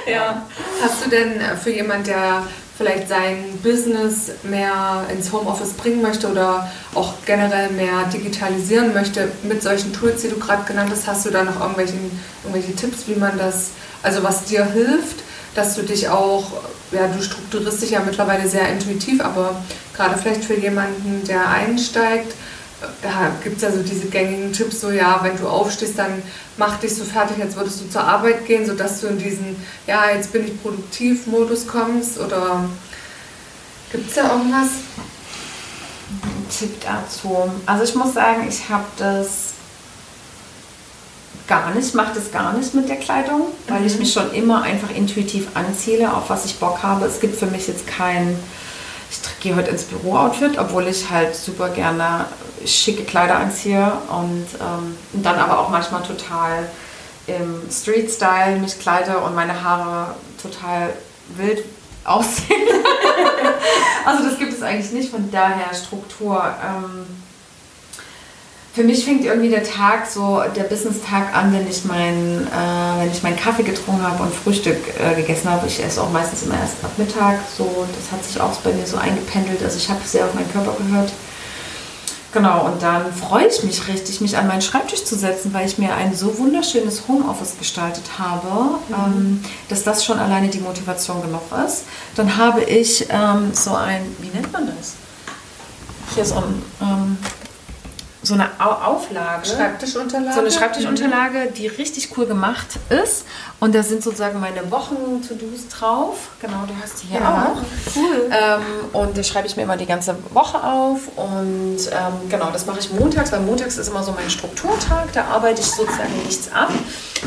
ja. 0.11 0.41
Hast 0.81 1.05
du 1.05 1.09
denn 1.11 1.39
für 1.55 1.69
jemanden, 1.69 2.05
der 2.05 2.41
vielleicht 2.77 3.09
sein 3.09 3.43
Business 3.63 4.31
mehr 4.43 5.05
ins 5.11 5.31
Homeoffice 5.31 5.73
bringen 5.73 6.01
möchte 6.01 6.29
oder 6.29 6.71
auch 6.93 7.13
generell 7.25 7.71
mehr 7.71 8.05
digitalisieren 8.13 8.93
möchte 8.93 9.29
mit 9.43 9.63
solchen 9.63 9.91
Tools, 9.93 10.21
die 10.21 10.29
du 10.29 10.37
gerade 10.37 10.63
genannt 10.65 10.89
hast, 10.91 11.07
hast 11.07 11.25
du 11.25 11.31
da 11.31 11.43
noch 11.43 11.59
irgendwelche 11.59 12.75
Tipps, 12.75 13.07
wie 13.07 13.15
man 13.15 13.37
das, 13.37 13.71
also 14.03 14.23
was 14.23 14.43
dir 14.43 14.63
hilft, 14.65 15.23
dass 15.55 15.75
du 15.75 15.81
dich 15.81 16.09
auch, 16.09 16.51
ja, 16.91 17.07
du 17.07 17.21
strukturierst 17.21 17.81
dich 17.81 17.91
ja 17.91 18.01
mittlerweile 18.05 18.47
sehr 18.47 18.69
intuitiv, 18.69 19.21
aber 19.21 19.59
gerade 19.95 20.17
vielleicht 20.19 20.45
für 20.45 20.55
jemanden, 20.55 21.23
der 21.27 21.49
einsteigt, 21.49 22.35
da 23.01 23.31
gibt 23.43 23.57
es 23.57 23.63
ja 23.63 23.71
so 23.71 23.81
diese 23.81 24.07
gängigen 24.07 24.53
Tipps, 24.53 24.81
so 24.81 24.91
ja, 24.91 25.19
wenn 25.23 25.35
du 25.37 25.47
aufstehst, 25.47 25.97
dann 25.97 26.21
mach 26.57 26.79
dich 26.79 26.93
so 26.93 27.03
fertig, 27.03 27.41
als 27.41 27.55
würdest 27.55 27.81
du 27.81 27.89
zur 27.89 28.03
Arbeit 28.03 28.45
gehen, 28.45 28.65
sodass 28.65 29.01
du 29.01 29.07
in 29.07 29.17
diesen, 29.17 29.55
ja, 29.87 30.11
jetzt 30.11 30.31
bin 30.31 30.45
ich 30.45 30.61
produktiv 30.61 31.25
Modus 31.25 31.65
kommst 31.65 32.19
oder 32.19 32.69
gibt 33.91 34.09
es 34.09 34.15
da 34.15 34.31
irgendwas? 34.31 34.69
Ein 36.09 36.49
Tipp 36.49 36.79
dazu. 36.81 37.51
Also 37.65 37.83
ich 37.83 37.95
muss 37.95 38.13
sagen, 38.13 38.47
ich 38.47 38.69
habe 38.69 38.85
das 38.97 39.53
gar 41.47 41.73
nicht, 41.73 41.95
mache 41.95 42.13
das 42.13 42.31
gar 42.31 42.53
nicht 42.53 42.73
mit 42.75 42.87
der 42.89 42.97
Kleidung, 42.97 43.47
weil 43.67 43.79
mhm. 43.79 43.87
ich 43.87 43.97
mich 43.97 44.13
schon 44.13 44.31
immer 44.33 44.61
einfach 44.61 44.93
intuitiv 44.95 45.47
anziele, 45.55 46.13
auf 46.13 46.29
was 46.29 46.45
ich 46.45 46.59
Bock 46.59 46.83
habe. 46.83 47.05
Es 47.05 47.19
gibt 47.19 47.39
für 47.39 47.47
mich 47.47 47.67
jetzt 47.67 47.87
kein 47.87 48.37
ich 48.37 48.56
gehe 49.39 49.55
heute 49.55 49.71
ins 49.71 49.83
Büro-Outfit, 49.83 50.57
obwohl 50.57 50.87
ich 50.87 51.09
halt 51.09 51.35
super 51.35 51.69
gerne 51.69 52.25
schicke 52.65 53.03
Kleider 53.03 53.37
anziehe 53.37 53.91
und 54.09 54.47
ähm, 54.59 54.97
dann 55.13 55.37
aber 55.37 55.59
auch 55.59 55.69
manchmal 55.69 56.03
total 56.03 56.67
im 57.27 57.61
Street-Style 57.69 58.57
mich 58.57 58.79
kleide 58.79 59.19
und 59.19 59.35
meine 59.35 59.63
Haare 59.63 60.15
total 60.41 60.93
wild 61.35 61.63
aussehen. 62.03 62.61
also 64.05 64.23
das 64.23 64.39
gibt 64.39 64.53
es 64.53 64.61
eigentlich 64.61 64.91
nicht, 64.91 65.11
von 65.11 65.29
daher 65.29 65.73
Struktur. 65.73 66.41
Ähm, 66.63 67.05
für 68.77 68.83
mich 68.83 69.05
fängt 69.05 69.25
irgendwie 69.25 69.49
der 69.49 69.63
Tag 69.63 70.05
so, 70.05 70.39
der 70.55 70.61
Business-Tag 70.61 71.35
an, 71.35 71.51
wenn 71.51 71.67
ich, 71.67 71.83
mein, 71.85 72.45
äh, 72.45 72.99
wenn 72.99 73.11
ich 73.11 73.23
meinen 73.23 73.35
Kaffee 73.35 73.63
getrunken 73.63 74.03
habe 74.03 74.21
und 74.21 74.31
Frühstück 74.31 74.77
äh, 74.99 75.15
gegessen 75.15 75.49
habe. 75.49 75.65
Ich 75.65 75.83
esse 75.83 75.99
auch 75.99 76.11
meistens 76.11 76.43
immer 76.43 76.59
erst 76.59 76.83
ab 76.83 76.91
Mittag. 76.95 77.39
So, 77.57 77.87
das 77.95 78.11
hat 78.11 78.23
sich 78.23 78.39
auch 78.39 78.55
bei 78.57 78.71
mir 78.73 78.85
so 78.85 78.97
eingependelt. 78.97 79.63
Also 79.63 79.77
ich 79.77 79.89
habe 79.89 79.99
sehr 80.05 80.25
auf 80.25 80.35
meinen 80.35 80.51
Körper 80.51 80.75
gehört. 80.77 81.11
Genau, 82.33 82.67
und 82.67 82.83
dann 82.83 83.11
freue 83.11 83.47
ich 83.47 83.63
mich 83.63 83.87
richtig, 83.87 84.21
mich 84.21 84.37
an 84.37 84.45
meinen 84.45 84.61
Schreibtisch 84.61 85.05
zu 85.05 85.15
setzen, 85.15 85.55
weil 85.55 85.65
ich 85.65 85.79
mir 85.79 85.95
ein 85.95 86.13
so 86.13 86.37
wunderschönes 86.37 87.07
Homeoffice 87.07 87.57
gestaltet 87.57 88.03
habe, 88.19 88.77
mhm. 88.89 88.93
ähm, 88.93 89.43
dass 89.69 89.85
das 89.85 90.05
schon 90.05 90.19
alleine 90.19 90.49
die 90.49 90.59
Motivation 90.59 91.23
genug 91.23 91.41
ist. 91.65 91.85
Dann 92.15 92.37
habe 92.37 92.61
ich 92.61 93.07
ähm, 93.09 93.53
so 93.53 93.73
ein, 93.73 94.03
wie 94.19 94.27
nennt 94.27 94.53
man 94.53 94.67
das? 94.67 94.93
Hier 96.13 96.25
so 96.25 96.35
ein 96.35 96.61
ähm, 96.79 97.17
so 98.27 98.33
eine 98.33 98.49
Auflage. 98.59 99.47
Schreibtischunterlage. 99.47 100.33
So 100.33 100.41
eine 100.41 100.51
Schreibtischunterlage, 100.51 101.51
die 101.55 101.67
richtig 101.67 102.15
cool 102.17 102.25
gemacht 102.25 102.67
ist. 102.89 103.25
Und 103.59 103.73
da 103.73 103.81
sind 103.81 104.03
sozusagen 104.03 104.39
meine 104.39 104.69
Wochen-To-Dos 104.69 105.69
drauf. 105.69 106.29
Genau, 106.41 106.63
du 106.67 106.73
hast 106.81 107.01
die 107.01 107.07
hier 107.07 107.21
ja, 107.21 107.53
auch. 107.53 107.95
Cool. 107.95 108.29
Ähm, 108.29 108.61
und 108.93 109.17
da 109.17 109.23
schreibe 109.23 109.47
ich 109.47 109.55
mir 109.55 109.63
immer 109.63 109.77
die 109.77 109.85
ganze 109.85 110.15
Woche 110.33 110.61
auf. 110.61 111.07
Und 111.15 111.79
ähm, 111.91 112.29
genau, 112.29 112.51
das 112.51 112.65
mache 112.65 112.79
ich 112.79 112.91
montags, 112.91 113.31
weil 113.31 113.39
montags 113.39 113.77
ist 113.77 113.87
immer 113.87 114.03
so 114.03 114.11
mein 114.11 114.29
Strukturtag. 114.29 115.11
Da 115.13 115.25
arbeite 115.25 115.61
ich 115.61 115.71
sozusagen 115.71 116.15
nichts 116.25 116.51
ab, 116.53 116.69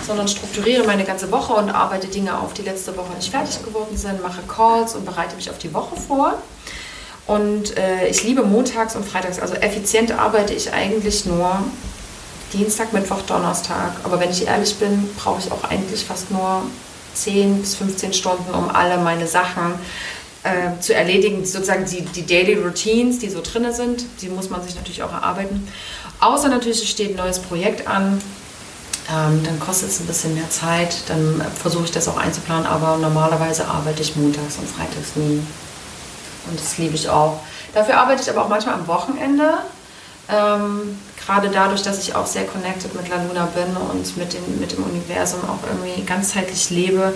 sondern 0.06 0.28
strukturiere 0.28 0.86
meine 0.86 1.04
ganze 1.04 1.32
Woche 1.32 1.54
und 1.54 1.70
arbeite 1.70 2.06
Dinge 2.06 2.38
auf, 2.38 2.52
die 2.52 2.62
letzte 2.62 2.96
Woche 2.96 3.12
nicht 3.16 3.30
fertig 3.30 3.64
geworden 3.64 3.96
sind, 3.96 4.22
mache 4.22 4.42
Calls 4.46 4.94
und 4.94 5.04
bereite 5.04 5.34
mich 5.36 5.50
auf 5.50 5.58
die 5.58 5.72
Woche 5.72 5.96
vor. 5.96 6.34
Und 7.26 7.76
äh, 7.76 8.09
ich 8.09 8.24
liebe 8.24 8.42
montags 8.42 8.96
und 8.96 9.06
freitags. 9.06 9.38
Also 9.38 9.54
effizient 9.54 10.12
arbeite 10.12 10.52
ich 10.52 10.72
eigentlich 10.72 11.26
nur 11.26 11.62
Dienstag, 12.52 12.92
Mittwoch, 12.92 13.22
Donnerstag. 13.22 13.92
Aber 14.04 14.18
wenn 14.20 14.30
ich 14.30 14.46
ehrlich 14.46 14.76
bin, 14.76 15.09
brauche 15.16 15.40
ich 15.40 15.52
auch 15.52 15.64
eigentlich 15.64 16.04
fast 16.04 16.30
nur 16.30 16.62
10 17.14 17.61
bis 17.61 17.76
15 17.76 18.12
Stunden, 18.12 18.52
um 18.52 18.68
alle 18.68 18.98
meine 18.98 19.26
Sachen 19.26 19.74
äh, 20.42 20.80
zu 20.80 20.94
erledigen. 20.94 21.44
Sozusagen 21.44 21.85
die, 21.85 22.02
die 22.02 22.26
Daily 22.26 22.54
Routines, 22.54 23.18
die 23.18 23.30
so 23.30 23.40
drin 23.40 23.72
sind, 23.72 24.04
die 24.22 24.28
muss 24.28 24.50
man 24.50 24.62
sich 24.62 24.74
natürlich 24.74 25.02
auch 25.02 25.12
erarbeiten. 25.12 25.68
Außer 26.20 26.48
natürlich, 26.48 26.83
es 26.83 26.88
steht 26.88 27.11
ein 27.11 27.16
neues 27.16 27.38
Projekt 27.38 27.87
an. 27.87 28.20
Ähm, 29.09 29.42
dann 29.44 29.59
kostet 29.59 29.90
es 29.90 30.00
ein 30.00 30.06
bisschen 30.06 30.35
mehr 30.35 30.48
Zeit. 30.50 31.09
Dann 31.09 31.44
versuche 31.61 31.85
ich 31.85 31.90
das 31.90 32.09
auch 32.09 32.16
einzuplanen. 32.16 32.66
Aber 32.66 32.96
normalerweise 32.96 33.66
arbeite 33.66 34.02
ich 34.02 34.16
montags 34.16 34.56
und 34.59 34.68
freitags 34.68 35.16
nie. 35.16 35.40
Und 36.48 36.59
das 36.59 36.79
liebe 36.79 36.94
ich 36.94 37.09
auch. 37.09 37.40
Dafür 37.74 37.98
arbeite 37.98 38.22
ich 38.22 38.31
aber 38.31 38.44
auch 38.44 38.48
manchmal 38.48 38.74
am 38.74 38.87
Wochenende. 38.87 39.59
Ähm, 40.29 40.98
gerade 41.24 41.48
dadurch, 41.48 41.83
dass 41.83 41.98
ich 41.98 42.14
auch 42.14 42.26
sehr 42.26 42.44
connected 42.44 42.94
mit 42.94 43.09
La 43.09 43.16
Luna 43.16 43.48
bin 43.55 43.76
und 43.90 44.16
mit 44.16 44.33
dem, 44.33 44.61
mit 44.61 44.72
dem 44.72 44.85
Universum 44.85 45.40
auch 45.44 45.68
irgendwie 45.68 46.03
ganzheitlich 46.03 46.70
lebe. 46.70 47.14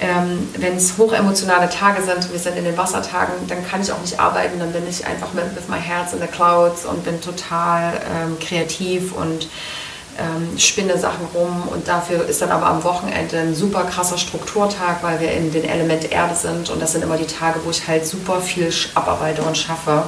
Ähm, 0.00 0.48
Wenn 0.56 0.76
es 0.76 0.98
hochemotionale 0.98 1.70
Tage 1.70 2.02
sind, 2.02 2.30
wir 2.32 2.38
sind 2.38 2.56
in 2.56 2.64
den 2.64 2.76
Wassertagen, 2.76 3.34
dann 3.48 3.66
kann 3.66 3.82
ich 3.82 3.92
auch 3.92 4.00
nicht 4.00 4.18
arbeiten, 4.18 4.58
dann 4.58 4.72
bin 4.72 4.88
ich 4.88 5.06
einfach 5.06 5.32
mit, 5.32 5.44
with 5.54 5.68
my 5.68 5.78
heart 5.80 6.12
in 6.12 6.20
the 6.20 6.26
clouds 6.26 6.84
und 6.84 7.04
bin 7.04 7.20
total 7.20 8.00
ähm, 8.12 8.38
kreativ 8.40 9.12
und 9.12 9.48
ähm, 10.18 10.58
spinne 10.58 10.98
Sachen 10.98 11.26
rum 11.34 11.68
und 11.72 11.88
dafür 11.88 12.26
ist 12.26 12.42
dann 12.42 12.50
aber 12.50 12.66
am 12.66 12.84
Wochenende 12.84 13.38
ein 13.38 13.54
super 13.54 13.84
krasser 13.84 14.18
Strukturtag, 14.18 15.02
weil 15.02 15.20
wir 15.20 15.32
in 15.32 15.52
den 15.52 15.64
Element 15.64 16.10
Erde 16.12 16.34
sind 16.34 16.68
und 16.70 16.82
das 16.82 16.92
sind 16.92 17.02
immer 17.02 17.16
die 17.16 17.26
Tage, 17.26 17.60
wo 17.64 17.70
ich 17.70 17.86
halt 17.88 18.06
super 18.06 18.40
viel 18.40 18.70
abarbeite 18.94 19.42
und 19.42 19.56
schaffe 19.56 20.04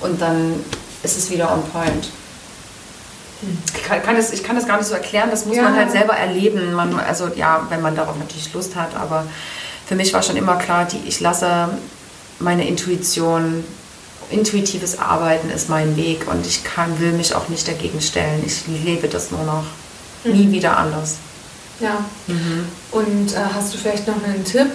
und 0.00 0.20
dann 0.20 0.64
ist 1.02 1.18
es 1.18 1.30
wieder 1.30 1.52
on 1.52 1.62
point. 1.70 2.08
Ich 3.74 3.84
kann, 3.84 4.02
kann 4.02 4.16
das, 4.16 4.32
ich 4.32 4.42
kann 4.42 4.56
das 4.56 4.66
gar 4.66 4.78
nicht 4.78 4.86
so 4.86 4.94
erklären, 4.94 5.28
das 5.30 5.44
muss 5.44 5.56
ja. 5.56 5.64
man 5.64 5.76
halt 5.76 5.90
selber 5.90 6.14
erleben. 6.14 6.72
Man, 6.72 6.98
also 6.98 7.28
ja, 7.34 7.66
wenn 7.68 7.82
man 7.82 7.94
darauf 7.94 8.16
natürlich 8.18 8.52
Lust 8.54 8.74
hat, 8.74 8.96
aber 8.96 9.26
für 9.86 9.94
mich 9.94 10.14
war 10.14 10.22
schon 10.22 10.36
immer 10.36 10.56
klar, 10.56 10.86
die, 10.86 11.00
ich 11.06 11.20
lasse 11.20 11.68
meine 12.38 12.66
Intuition 12.66 13.64
intuitives 14.30 14.98
Arbeiten 14.98 15.50
ist 15.50 15.68
mein 15.68 15.96
Weg 15.96 16.26
und 16.28 16.46
ich 16.46 16.64
kann, 16.64 16.98
will 17.00 17.12
mich 17.12 17.34
auch 17.34 17.48
nicht 17.48 17.66
dagegen 17.68 18.00
stellen. 18.00 18.42
Ich 18.46 18.62
lebe 18.66 19.08
das 19.08 19.30
nur 19.30 19.44
noch. 19.44 19.64
Mhm. 20.24 20.32
Nie 20.32 20.52
wieder 20.52 20.76
anders. 20.76 21.16
Ja. 21.80 22.04
Mhm. 22.26 22.66
Und 22.92 23.32
äh, 23.32 23.38
hast 23.54 23.74
du 23.74 23.78
vielleicht 23.78 24.06
noch 24.06 24.22
einen 24.22 24.44
Tipp 24.44 24.70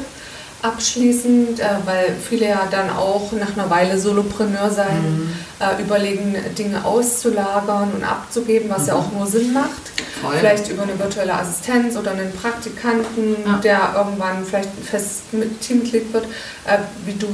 abschließend, 0.62 1.60
äh, 1.60 1.66
weil 1.86 2.16
viele 2.22 2.48
ja 2.48 2.68
dann 2.70 2.90
auch 2.90 3.32
nach 3.32 3.54
einer 3.54 3.70
Weile 3.70 3.98
Solopreneur 3.98 4.70
sein, 4.70 5.02
mhm. 5.02 5.34
äh, 5.60 5.82
überlegen, 5.82 6.36
Dinge 6.58 6.84
auszulagern 6.84 7.92
und 7.94 8.04
abzugeben, 8.04 8.70
was 8.70 8.88
ja 8.88 8.96
mhm. 8.96 9.00
auch 9.00 9.12
nur 9.14 9.28
Sinn 9.28 9.54
macht. 9.54 9.92
Voll. 10.22 10.36
Vielleicht 10.38 10.70
über 10.70 10.84
eine 10.84 11.00
virtuelle 11.00 11.34
Assistenz 11.34 11.96
oder 11.96 12.12
einen 12.12 12.34
Praktikanten, 12.34 13.38
ja. 13.46 13.58
der 13.58 13.94
irgendwann 13.96 14.46
vielleicht 14.46 14.70
ein 14.70 14.84
festes 14.84 15.22
Teammitglied 15.62 16.12
wird, 16.12 16.26
äh, 16.66 16.80
wie 17.06 17.14
du 17.14 17.28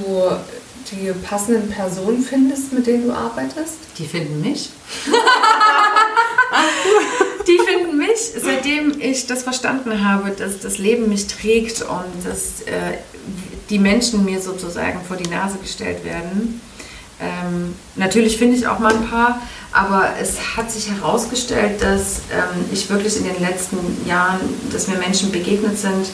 die 0.92 1.12
passenden 1.12 1.70
Personen 1.70 2.22
findest, 2.22 2.74
mit 2.74 2.88
denen 2.88 3.08
du 3.08 3.14
arbeitest? 3.14 3.78
Die 3.98 4.06
finden 4.06 4.42
mich. 4.42 4.70
die 7.48 7.60
finden 7.66 7.98
mich, 7.98 8.34
seitdem 8.38 9.00
ich 9.00 9.28
das 9.28 9.44
verstanden 9.44 10.08
habe, 10.08 10.32
dass 10.32 10.60
das 10.60 10.78
Leben 10.78 11.10
mich 11.10 11.28
trägt 11.28 11.82
und 11.82 12.26
dass 12.26 12.62
äh, 12.62 12.98
die 13.70 13.80
Menschen 13.80 14.26
mir 14.26 14.42
sozusagen 14.42 15.02
vor 15.08 15.18
die 15.18 15.30
Nase 15.30 15.58
gestellt 15.58 16.04
werden. 16.04 16.62
Ähm, 17.20 17.76
natürlich 17.96 18.38
finde 18.38 18.58
ich 18.58 18.68
auch 18.68 18.80
mal 18.80 18.94
ein 18.94 19.10
paar, 19.10 19.42
aber 19.72 20.10
es 20.22 20.58
hat 20.58 20.70
sich 20.70 20.90
herausgestellt, 20.90 21.82
dass 21.82 22.20
ähm, 22.32 22.66
ich 22.72 22.90
wirklich 22.90 23.18
in 23.18 23.24
den 23.24 23.40
letzten 23.40 23.78
Jahren, 24.06 24.40
dass 24.72 24.88
mir 24.88 24.98
Menschen 24.98 25.32
begegnet 25.32 25.78
sind, 25.78 26.08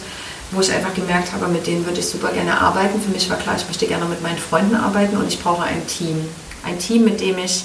wo 0.51 0.61
ich 0.61 0.71
einfach 0.71 0.93
gemerkt 0.93 1.31
habe, 1.31 1.47
mit 1.47 1.65
denen 1.65 1.85
würde 1.85 1.99
ich 1.99 2.07
super 2.07 2.31
gerne 2.31 2.59
arbeiten. 2.59 3.01
Für 3.01 3.11
mich 3.11 3.29
war 3.29 3.37
klar, 3.37 3.55
ich 3.57 3.65
möchte 3.67 3.87
gerne 3.87 4.05
mit 4.05 4.21
meinen 4.21 4.37
Freunden 4.37 4.75
arbeiten 4.75 5.17
und 5.17 5.27
ich 5.27 5.41
brauche 5.41 5.63
ein 5.63 5.87
Team. 5.87 6.27
Ein 6.63 6.77
Team, 6.77 7.05
mit 7.05 7.21
dem 7.21 7.37
ich 7.37 7.63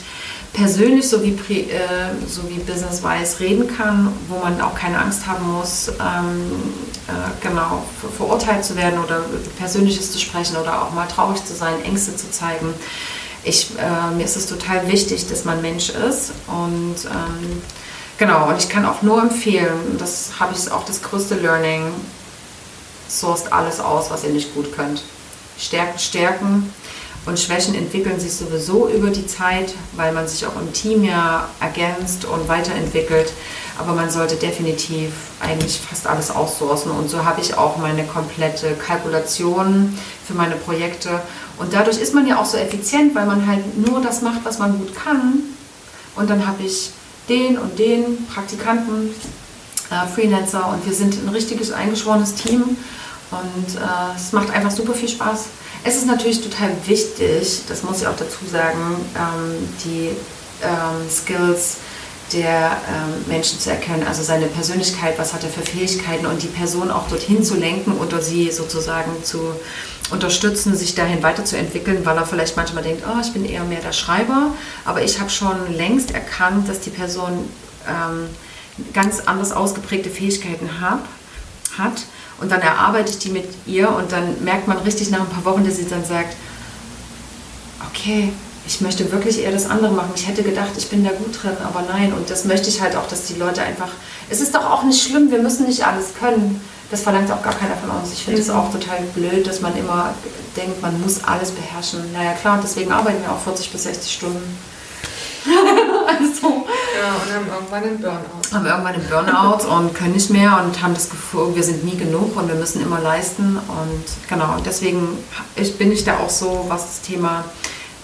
persönlich 0.53 1.09
sowie, 1.09 1.37
äh, 1.49 2.27
sowie 2.27 2.59
business-wise 2.61 3.40
reden 3.40 3.77
kann, 3.77 4.12
wo 4.29 4.38
man 4.38 4.61
auch 4.61 4.75
keine 4.75 4.99
Angst 4.99 5.27
haben 5.27 5.53
muss, 5.53 5.88
ähm, 5.88 6.51
äh, 7.09 7.46
genau, 7.46 7.83
verurteilt 8.16 8.64
zu 8.64 8.75
werden 8.77 8.99
oder 8.99 9.20
Persönliches 9.59 10.12
zu 10.12 10.18
sprechen 10.18 10.57
oder 10.57 10.83
auch 10.83 10.92
mal 10.92 11.07
traurig 11.07 11.44
zu 11.44 11.55
sein, 11.55 11.75
Ängste 11.85 12.16
zu 12.16 12.31
zeigen. 12.31 12.72
Ich, 13.44 13.72
äh, 13.79 14.14
mir 14.14 14.25
ist 14.25 14.37
es 14.37 14.46
total 14.46 14.88
wichtig, 14.88 15.29
dass 15.29 15.44
man 15.44 15.61
Mensch 15.61 15.90
ist 15.90 16.33
und 16.46 16.96
ähm, 17.05 17.62
genau, 18.16 18.49
und 18.49 18.57
ich 18.59 18.68
kann 18.68 18.87
auch 18.87 19.03
nur 19.03 19.20
empfehlen, 19.20 19.96
das 19.99 20.33
habe 20.40 20.55
ich 20.57 20.72
auch 20.72 20.85
das 20.85 21.03
größte 21.03 21.35
Learning, 21.35 21.92
sourced 23.09 23.53
alles 23.53 23.81
aus, 23.81 24.11
was 24.11 24.25
ihr 24.25 24.31
nicht 24.31 24.55
gut 24.55 24.75
könnt. 24.75 25.03
Stärken, 25.59 25.99
Stärken 25.99 26.73
und 27.27 27.40
Schwächen 27.40 27.75
entwickeln 27.75 28.21
sich 28.21 28.33
sowieso 28.33 28.88
über 28.88 29.11
die 29.11 29.27
Zeit, 29.27 29.75
weil 29.97 30.12
man 30.12 30.29
sich 30.29 30.47
auch 30.47 30.61
im 30.61 30.73
Team 30.73 31.05
ja 31.05 31.49
ergänzt 31.61 32.25
und 32.25 32.49
weiterentwickelt. 32.49 33.33
Aber 33.79 33.92
man 33.92 34.11
sollte 34.11 34.37
definitiv 34.37 35.11
eigentlich 35.40 35.81
fast 35.81 36.07
alles 36.07 36.31
aussourcen. 36.31 36.92
Und 36.92 37.11
so 37.11 37.25
habe 37.25 37.40
ich 37.40 37.59
auch 37.59 37.77
meine 37.77 38.05
komplette 38.05 38.75
Kalkulation 38.75 39.99
für 40.27 40.35
meine 40.35 40.55
Projekte. 40.55 41.21
Und 41.59 41.73
dadurch 41.73 41.99
ist 41.99 42.14
man 42.14 42.27
ja 42.27 42.40
auch 42.40 42.47
so 42.47 42.57
effizient, 42.57 43.14
weil 43.14 43.27
man 43.27 43.47
halt 43.47 43.77
nur 43.77 44.01
das 44.01 44.23
macht, 44.23 44.45
was 44.45 44.59
man 44.59 44.79
gut 44.79 44.95
kann. 44.95 45.40
Und 46.14 46.31
dann 46.31 46.47
habe 46.47 46.62
ich 46.62 46.90
den 47.29 47.59
und 47.59 47.79
den 47.79 48.27
Praktikanten, 48.27 49.14
äh, 49.90 50.07
Freelancer 50.07 50.68
und 50.68 50.85
wir 50.87 50.92
sind 50.92 51.14
ein 51.14 51.29
richtiges 51.29 51.72
eingeschworenes 51.72 52.35
Team 52.35 52.77
und 53.31 53.77
äh, 53.77 54.16
es 54.16 54.33
macht 54.33 54.51
einfach 54.51 54.70
super 54.70 54.94
viel 54.94 55.09
Spaß. 55.09 55.46
Es 55.85 55.96
ist 55.96 56.07
natürlich 56.07 56.40
total 56.40 56.70
wichtig, 56.87 57.62
das 57.68 57.83
muss 57.83 58.01
ich 58.01 58.07
auch 58.07 58.16
dazu 58.16 58.44
sagen, 58.51 58.96
ähm, 59.14 59.68
die 59.85 60.11
ähm, 60.62 61.11
Skills 61.11 61.79
der 62.33 62.77
ähm, 62.88 63.25
Menschen 63.29 63.61
zu 63.61 63.70
erkennen, 63.70 64.05
also 64.07 64.22
seine 64.22 64.46
Persönlichkeit, 64.46 65.16
was 65.16 65.33
hat 65.33 65.44
er 65.44 65.51
für 65.51 65.62
Fähigkeiten 65.62 66.27
und 66.27 66.42
die 66.42 66.49
Person 66.49 66.90
auch 66.90 67.09
dorthin 67.09 67.44
zu 67.44 67.55
lenken 67.55 67.92
oder 67.92 68.20
sie 68.20 68.51
sozusagen 68.51 69.22
zu 69.22 69.53
unterstützen, 70.11 70.77
sich 70.77 70.94
dahin 70.94 71.22
weiterzuentwickeln, 71.22 72.05
weil 72.05 72.16
er 72.16 72.27
vielleicht 72.27 72.57
manchmal 72.57 72.83
denkt, 72.83 73.05
oh, 73.07 73.20
ich 73.20 73.33
bin 73.33 73.44
eher 73.44 73.64
mehr 73.64 73.81
der 73.81 73.92
Schreiber, 73.92 74.53
aber 74.85 75.03
ich 75.03 75.20
habe 75.20 75.31
schon 75.31 75.72
längst 75.77 76.12
erkannt, 76.12 76.68
dass 76.68 76.81
die 76.81 76.90
Person 76.90 77.49
ähm, 77.88 78.29
ganz 78.93 79.21
anders 79.21 79.53
ausgeprägte 79.53 80.11
Fähigkeiten 80.11 80.81
hab, 80.81 81.07
hat 81.79 82.03
und 82.41 82.51
dann 82.51 82.61
erarbeite 82.61 83.11
ich 83.11 83.19
die 83.19 83.31
mit 83.31 83.47
ihr 83.67 83.89
und 83.89 84.12
dann 84.12 84.43
merkt 84.45 84.69
man 84.69 84.79
richtig 84.79 85.11
nach 85.11 85.21
ein 85.21 85.29
paar 85.29 85.45
Wochen, 85.45 85.65
dass 85.65 85.77
sie 85.77 85.89
dann 85.89 86.05
sagt, 86.05 86.37
okay, 87.91 88.33
ich 88.67 88.81
möchte 88.81 89.11
wirklich 89.12 89.43
eher 89.43 89.53
das 89.53 89.71
andere 89.71 89.93
machen. 89.93 90.11
Ich 90.17 90.27
hätte 90.27 90.43
gedacht, 90.43 90.71
ich 90.77 90.89
bin 90.89 91.05
da 91.05 91.11
gut 91.11 91.43
drin, 91.43 91.57
aber 91.65 91.85
nein. 91.89 92.12
Und 92.12 92.29
das 92.29 92.45
möchte 92.45 92.69
ich 92.69 92.81
halt 92.81 92.97
auch, 92.97 93.07
dass 93.07 93.27
die 93.27 93.35
Leute 93.35 93.62
einfach. 93.62 93.91
Es 94.29 94.41
ist 94.41 94.55
doch 94.55 94.69
auch 94.69 94.83
nicht 94.83 95.03
schlimm, 95.03 95.31
wir 95.31 95.39
müssen 95.39 95.67
nicht 95.67 95.87
alles 95.87 96.15
können. 96.19 96.61
Das 96.91 97.03
verlangt 97.03 97.31
auch 97.31 97.43
gar 97.43 97.55
keiner 97.55 97.77
von 97.77 97.91
uns. 97.91 98.12
Ich 98.12 98.25
finde 98.25 98.41
es 98.41 98.49
mhm. 98.49 98.57
auch 98.57 98.73
total 98.73 98.99
blöd, 99.15 99.47
dass 99.47 99.61
man 99.61 99.77
immer 99.77 100.15
denkt, 100.57 100.83
man 100.83 101.01
muss 101.01 101.23
alles 101.25 101.53
beherrschen. 101.53 102.12
Naja, 102.12 102.33
klar, 102.33 102.61
deswegen 102.62 102.93
arbeiten 102.93 103.23
wir 103.23 103.33
auch 103.33 103.41
40 103.41 103.71
bis 103.71 103.85
60 103.85 104.12
Stunden. 104.12 104.59
also, 106.07 106.66
ja, 106.99 107.14
und 107.14 107.35
haben 107.35 107.49
irgendwann 107.49 107.83
einen 107.83 108.01
Burnout. 108.01 108.53
Haben 108.53 108.66
irgendwann 108.66 108.95
einen 108.95 109.09
Burnout 109.09 109.69
und 109.69 109.95
können 109.95 110.12
nicht 110.12 110.31
mehr 110.31 110.62
und 110.64 110.83
haben 110.83 110.95
das 110.95 111.11
Gefühl, 111.11 111.55
wir 111.55 111.62
sind 111.62 111.85
nie 111.85 111.97
genug 111.97 112.37
und 112.37 112.49
wir 112.49 112.55
müssen 112.55 112.83
immer 112.83 113.01
leisten. 113.01 113.57
Und 113.57 114.05
genau, 114.29 114.57
deswegen 114.64 115.19
bin 115.79 115.92
ich 115.92 116.05
da 116.05 116.19
auch 116.19 116.31
so, 116.31 116.64
was 116.69 116.87
das 116.87 117.01
Thema 117.03 117.45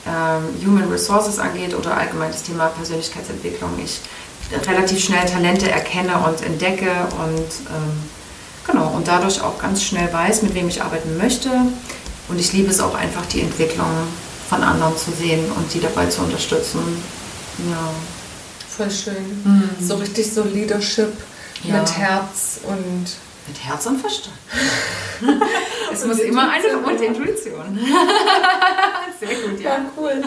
ähm, 0.07 0.67
Human 0.67 0.91
Resources 0.91 1.39
angeht 1.39 1.75
oder 1.75 1.97
allgemein 1.97 2.33
das 2.33 2.43
Thema 2.43 2.67
Persönlichkeitsentwicklung, 2.67 3.71
ich 3.83 4.01
relativ 4.67 5.03
schnell 5.03 5.25
Talente 5.27 5.71
erkenne 5.71 6.19
und 6.19 6.43
entdecke 6.43 6.91
und 7.25 7.39
ähm, 7.39 8.03
genau 8.67 8.89
und 8.95 9.09
dadurch 9.09 9.41
auch 9.41 9.59
ganz 9.59 9.83
schnell 9.83 10.13
weiß, 10.13 10.43
mit 10.43 10.55
wem 10.55 10.69
ich 10.69 10.83
arbeiten 10.83 11.17
möchte. 11.17 11.51
Und 12.29 12.39
ich 12.39 12.53
liebe 12.53 12.71
es 12.71 12.81
auch 12.81 12.95
einfach, 12.95 13.27
die 13.27 13.41
Entwicklung 13.41 13.89
von 14.49 14.63
anderen 14.63 14.97
zu 14.97 15.11
sehen 15.13 15.45
und 15.57 15.73
die 15.73 15.81
dabei 15.81 16.07
zu 16.07 16.21
unterstützen. 16.23 16.81
Ja. 17.71 17.91
Voll 18.69 18.91
schön. 18.91 19.43
Mhm. 19.45 19.71
So 19.81 19.97
richtig 19.97 20.33
so 20.33 20.43
Leadership 20.43 21.13
ja. 21.65 21.79
mit 21.79 21.97
Herz 21.97 22.61
und 22.65 23.07
mit 23.49 23.65
Herz 23.65 23.87
und 23.87 24.01
Verstand. 24.01 24.37
es 25.93 26.05
muss 26.07 26.19
immer 26.21 26.51
eine 26.51 26.79
und 26.79 27.01
Intuition. 27.01 27.79
Sehr 29.21 29.35
gut, 29.35 29.61
ja. 29.61 29.71
Ja, 29.71 29.85
cool. 29.97 30.23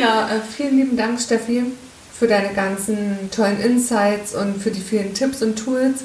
Ja, 0.00 0.28
äh, 0.30 0.40
vielen 0.56 0.76
lieben 0.78 0.96
Dank, 0.96 1.20
Steffi, 1.20 1.64
für 2.18 2.26
deine 2.26 2.54
ganzen 2.54 3.30
tollen 3.30 3.60
Insights 3.60 4.34
und 4.34 4.62
für 4.62 4.70
die 4.70 4.80
vielen 4.80 5.12
Tipps 5.12 5.42
und 5.42 5.56
Tools. 5.56 6.04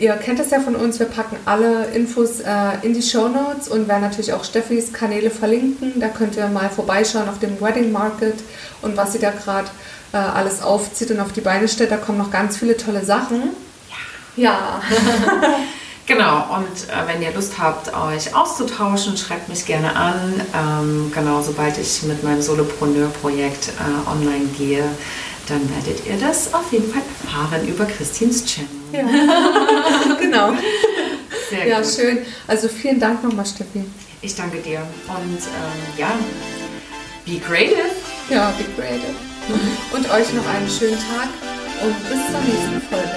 Ihr 0.00 0.14
kennt 0.14 0.40
es 0.40 0.50
ja 0.50 0.60
von 0.60 0.76
uns, 0.76 0.98
wir 0.98 1.04
packen 1.04 1.36
alle 1.44 1.84
Infos 1.88 2.40
äh, 2.40 2.46
in 2.80 2.94
die 2.94 3.02
Show 3.02 3.28
Notes 3.28 3.68
und 3.68 3.86
werden 3.86 4.00
natürlich 4.00 4.32
auch 4.32 4.44
Steffis 4.44 4.94
Kanäle 4.94 5.28
verlinken. 5.28 6.00
Da 6.00 6.08
könnt 6.08 6.36
ihr 6.36 6.48
mal 6.48 6.70
vorbeischauen 6.70 7.28
auf 7.28 7.38
dem 7.38 7.60
Wedding 7.60 7.92
Market 7.92 8.36
und 8.80 8.96
was 8.96 9.12
sie 9.12 9.18
da 9.18 9.30
gerade 9.30 9.68
äh, 10.14 10.16
alles 10.16 10.62
aufzieht 10.62 11.10
und 11.10 11.20
auf 11.20 11.32
die 11.32 11.42
Beine 11.42 11.68
stellt. 11.68 11.90
Da 11.90 11.98
kommen 11.98 12.16
noch 12.16 12.30
ganz 12.30 12.56
viele 12.56 12.78
tolle 12.78 13.04
Sachen. 13.04 13.50
Ja. 14.36 14.42
Ja. 14.42 14.80
Genau, 16.06 16.56
und 16.56 16.66
äh, 16.66 17.06
wenn 17.06 17.22
ihr 17.22 17.30
Lust 17.30 17.52
habt, 17.60 17.94
euch 17.94 18.34
auszutauschen, 18.34 19.16
schreibt 19.16 19.48
mich 19.48 19.64
gerne 19.64 19.94
an. 19.94 20.40
Ähm, 20.52 21.12
genau, 21.14 21.40
sobald 21.40 21.78
ich 21.78 22.02
mit 22.02 22.24
meinem 22.24 22.42
Solopreneur-Projekt 22.42 23.68
äh, 23.68 24.10
online 24.10 24.46
gehe, 24.58 24.82
dann 25.46 25.60
werdet 25.72 26.04
ihr 26.08 26.16
das 26.16 26.52
auf 26.52 26.72
jeden 26.72 26.90
Fall 26.92 27.02
erfahren 27.22 27.68
über 27.68 27.84
Christins 27.84 28.44
Channel. 28.44 28.79
Ja, 28.92 30.16
genau. 30.20 30.52
Sehr 31.48 31.66
ja, 31.66 31.80
gut. 31.80 31.90
schön. 31.90 32.18
Also 32.46 32.68
vielen 32.68 33.00
Dank 33.00 33.22
nochmal, 33.22 33.46
Steffi. 33.46 33.84
Ich 34.22 34.34
danke 34.34 34.58
dir. 34.58 34.80
Und 35.08 35.38
ähm, 35.38 35.98
ja, 35.98 36.12
be 37.24 37.40
creative. 37.40 37.90
Ja, 38.28 38.52
be 38.58 38.64
creative. 38.76 39.14
Und 39.92 40.10
euch 40.10 40.32
noch 40.32 40.46
einen 40.46 40.68
schönen 40.68 40.98
Tag 40.98 41.28
und 41.82 41.96
bis 42.08 42.18
zur 42.30 42.40
nächsten 42.40 42.80
Folge. 42.88 43.16